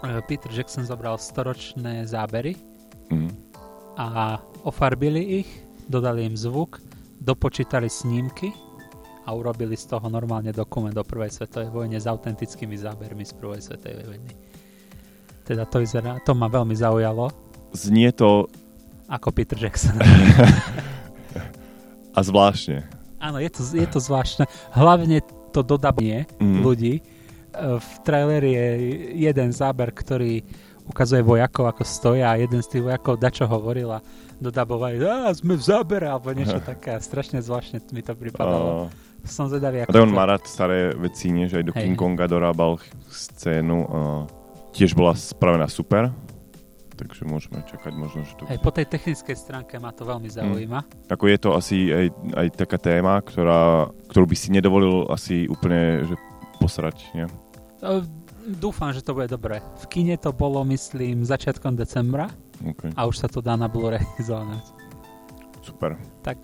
E, 0.02 0.22
Peter 0.26 0.50
Jackson 0.50 0.82
zobral 0.86 1.18
storočné 1.22 2.10
zábery 2.10 2.58
Mm. 3.12 3.28
a 4.00 4.40
ofarbili 4.64 5.44
ich, 5.44 5.50
dodali 5.86 6.26
im 6.26 6.34
zvuk, 6.40 6.80
dopočítali 7.22 7.92
snímky 7.92 8.50
a 9.32 9.34
urobili 9.34 9.80
z 9.80 9.88
toho 9.88 10.12
normálne 10.12 10.52
dokument 10.52 10.92
o 10.92 11.08
prvej 11.08 11.32
svetovej 11.32 11.72
vojne 11.72 11.96
s 11.96 12.04
autentickými 12.04 12.76
zábermi 12.76 13.24
z 13.24 13.32
prvej 13.32 13.64
svetovej 13.64 14.04
vojny. 14.04 14.32
Teda 15.48 15.64
to 15.64 15.80
vyzerá, 15.80 16.20
to 16.28 16.36
ma 16.36 16.52
veľmi 16.52 16.76
zaujalo, 16.76 17.32
Znie 17.72 18.12
to 18.12 18.52
ako 19.08 19.32
Peter 19.32 19.56
Jackson. 19.56 19.96
a 22.12 22.20
zvláštne. 22.20 22.84
Áno, 23.24 23.40
je 23.40 23.48
to, 23.48 23.64
je 23.72 23.88
to 23.88 24.04
zvláštne. 24.04 24.44
Hlavne 24.76 25.24
to 25.56 25.64
dodabanie 25.64 26.28
Mm. 26.40 26.64
ľudí. 26.64 26.94
E, 27.00 27.04
V 27.80 27.90
traileri 28.04 28.52
je 28.52 28.68
jeden 29.24 29.56
záber, 29.56 29.96
ktorý 29.96 30.44
ukazuje 30.84 31.24
vojakov, 31.24 31.72
ako 31.72 31.84
stoja 31.88 32.36
a 32.36 32.40
jeden 32.40 32.60
z 32.60 32.68
tých 32.68 32.84
vojakov 32.84 33.16
dačo 33.16 33.48
hovoril 33.48 33.88
a 33.88 34.04
dodabovajú, 34.42 35.00
a 35.06 35.32
sme 35.32 35.56
v 35.56 35.64
zábere, 35.64 36.10
alebo 36.12 36.34
niečo 36.36 36.60
také. 36.72 36.98
Strašne 37.00 37.40
zvláštne 37.40 37.80
mi 37.96 38.04
to 38.04 38.12
pripadalo. 38.18 38.92
A, 38.92 39.11
Som 39.22 39.46
zvedavý, 39.48 39.86
ako 39.86 39.94
on 40.02 40.14
má 40.14 40.26
rád 40.26 40.44
staré 40.50 40.98
veci, 40.98 41.30
nie? 41.30 41.46
že 41.46 41.62
aj 41.62 41.66
do 41.70 41.74
Hej, 41.78 41.94
King. 41.94 41.96
Konga 41.98 42.26
dorábal 42.26 42.82
scénu. 43.08 43.78
A 43.86 44.00
tiež 44.74 44.98
bola 44.98 45.14
spravená 45.14 45.70
super. 45.70 46.10
Takže 46.98 47.26
môžeme 47.26 47.66
čakať 47.66 47.94
možno, 47.98 48.22
že 48.22 48.38
to... 48.38 48.46
Hej, 48.46 48.62
po 48.62 48.70
tej 48.70 48.86
technickej 48.86 49.34
stránke 49.34 49.82
ma 49.82 49.90
to 49.90 50.06
veľmi 50.06 50.30
zaujíma. 50.30 51.10
Ako 51.10 51.26
je 51.30 51.38
to 51.42 51.50
asi 51.58 51.90
aj, 51.90 52.06
aj 52.38 52.48
taká 52.54 52.78
téma, 52.78 53.18
ktorá, 53.26 53.90
ktorú 54.10 54.26
by 54.30 54.36
si 54.38 54.54
nedovolil 54.54 55.10
asi 55.10 55.50
úplne 55.50 56.06
že 56.06 56.14
posrať, 56.62 57.02
nie? 57.18 57.26
Dúfam, 58.42 58.94
že 58.94 59.02
to 59.02 59.18
bude 59.18 59.30
dobré. 59.30 59.66
V 59.82 59.86
kine 59.90 60.14
to 60.18 60.30
bolo, 60.30 60.62
myslím, 60.66 61.26
začiatkom 61.26 61.74
decembra 61.78 62.30
Okay. 62.62 62.94
a 62.94 63.10
už 63.10 63.18
sa 63.18 63.26
to 63.26 63.42
dá 63.42 63.58
na 63.58 63.66
Blu-ray 63.66 64.06
zohnať. 64.30 64.62
Super. 65.66 65.98
tak 66.22 66.38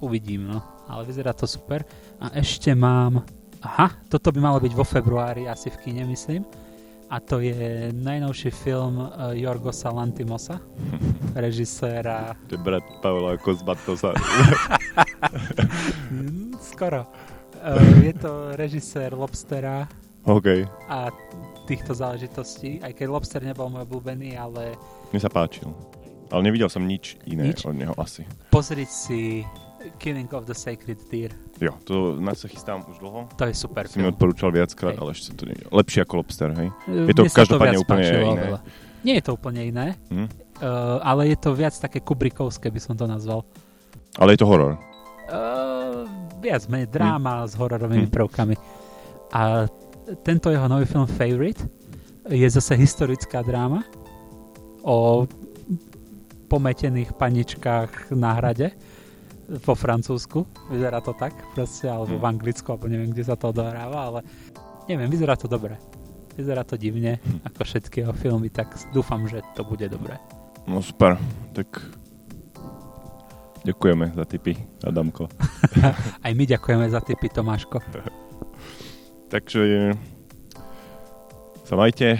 uvidím, 0.00 0.48
no. 0.48 0.64
Ale 0.90 1.06
vyzerá 1.06 1.30
to 1.32 1.46
super. 1.46 1.86
A 2.18 2.34
ešte 2.34 2.74
mám... 2.74 3.22
Aha, 3.60 3.92
toto 4.08 4.32
by 4.32 4.40
malo 4.40 4.58
byť 4.58 4.72
vo 4.72 4.82
februári, 4.82 5.44
asi 5.44 5.68
v 5.68 5.78
kine, 5.84 6.02
myslím. 6.08 6.42
A 7.10 7.18
to 7.18 7.42
je 7.42 7.90
najnovší 7.92 8.50
film 8.50 9.02
uh, 9.02 9.34
Jorgosa 9.34 9.90
Lantimosa, 9.90 10.58
režiséra... 11.44 12.32
To 12.48 12.54
je 12.56 12.62
brat 12.62 12.82
Pavla 13.00 13.36
Kozbatosa. 13.36 14.14
Mm, 16.10 16.56
skoro. 16.60 17.06
Uh, 17.60 18.02
je 18.02 18.14
to 18.18 18.56
režisér 18.56 19.12
Lobstera 19.14 19.86
OK. 20.24 20.64
a 20.88 21.12
týchto 21.68 21.94
záležitostí, 21.94 22.80
aj 22.80 22.96
keď 22.96 23.06
Lobster 23.08 23.42
nebol 23.44 23.68
môj 23.68 23.84
obľúbený, 23.86 24.34
ale 24.34 24.74
Mne 25.12 25.20
sa 25.20 25.30
páčil. 25.30 25.70
Ale 26.30 26.40
nevidel 26.42 26.66
som 26.66 26.82
nič 26.82 27.14
iné 27.28 27.52
Nič? 27.52 27.62
od 27.62 27.76
neho 27.76 27.94
asi. 27.94 28.24
pozrieť 28.50 28.90
si 28.90 29.20
Killing 29.96 30.28
of 30.32 30.44
the 30.44 30.52
Sacred 30.52 31.00
Deer. 31.08 31.32
Jo, 31.56 31.72
to 31.82 32.16
na 32.16 32.36
sa 32.36 32.46
chystám 32.46 32.84
už 32.84 33.00
dlho. 33.00 33.28
To 33.32 33.44
je 33.44 33.54
super 33.54 33.88
Si 33.88 33.96
mi 33.96 34.04
film. 34.04 34.12
odporúčal 34.12 34.52
viackrát, 34.52 34.92
Hej. 34.92 35.00
ale 35.00 35.08
ešte 35.10 35.30
to 35.32 35.48
nie 35.48 35.56
je. 35.56 35.64
Lepšie 35.68 36.00
ako 36.04 36.14
Lobster, 36.20 36.48
hej? 36.52 36.68
Je 36.86 37.14
to 37.14 37.24
každopádne 37.26 37.78
úplne 37.78 38.04
iné. 38.04 38.44
Nie 39.00 39.14
je 39.16 39.24
to 39.24 39.32
úplne 39.32 39.62
iné, 39.64 39.86
Hm? 40.12 40.28
uh, 40.60 41.00
ale 41.00 41.32
je 41.32 41.38
to 41.38 41.56
viac 41.56 41.72
také 41.72 41.98
kubrikovské, 41.98 42.68
by 42.68 42.76
som 42.76 42.92
to 42.92 43.08
nazval. 43.08 43.48
Ale 44.20 44.36
je 44.36 44.40
to 44.40 44.48
horor. 44.48 44.76
Uh, 45.32 46.04
viac 46.38 46.68
menej 46.68 46.88
dráma 46.88 47.48
s 47.48 47.56
hororovými 47.56 48.08
Hm. 48.08 48.12
prvkami. 48.12 48.54
A 49.32 49.64
tento 50.20 50.52
jeho 50.52 50.68
nový 50.68 50.84
film 50.84 51.08
Favorite 51.08 51.64
je 52.28 52.44
zase 52.44 52.76
historická 52.76 53.40
dráma 53.40 53.80
o 54.82 55.24
pometených 56.48 57.14
paničkách 57.14 58.10
na 58.12 58.34
hrade 58.36 58.74
vo 59.50 59.74
Francúzsku. 59.74 60.46
Vyzerá 60.68 60.98
to 60.98 61.10
tak, 61.12 61.34
proste, 61.50 61.84
alebo 61.84 62.14
v 62.14 62.22
Hm. 62.22 62.30
Anglicku, 62.30 62.68
alebo 62.68 62.86
neviem, 62.86 63.10
kde 63.10 63.24
sa 63.24 63.34
to 63.34 63.50
odohráva, 63.50 63.98
ale 64.06 64.20
neviem, 64.86 65.06
vyzerá 65.06 65.34
to 65.34 65.44
dobre. 65.44 65.74
Vyzerá 66.32 66.62
to 66.62 66.74
divne, 66.74 67.18
Hm. 67.18 67.42
ako 67.44 67.60
všetky 67.60 67.96
jeho 68.00 68.12
filmy, 68.12 68.48
tak 68.48 68.70
dúfam, 68.90 69.26
že 69.26 69.42
to 69.52 69.62
bude 69.62 69.82
dobré. 69.84 70.14
No 70.64 70.78
super. 70.78 71.18
Tak 71.50 71.66
ďakujeme 73.60 74.14
za 74.14 74.24
tipy, 74.24 74.54
Adamko. 74.80 75.26
Aj 76.24 76.32
my 76.32 76.44
ďakujeme 76.44 76.86
za 76.86 77.00
tipy, 77.00 77.26
Tomáško. 77.26 77.82
Takže 79.32 79.94
sa 81.62 81.74
majte 81.74 82.18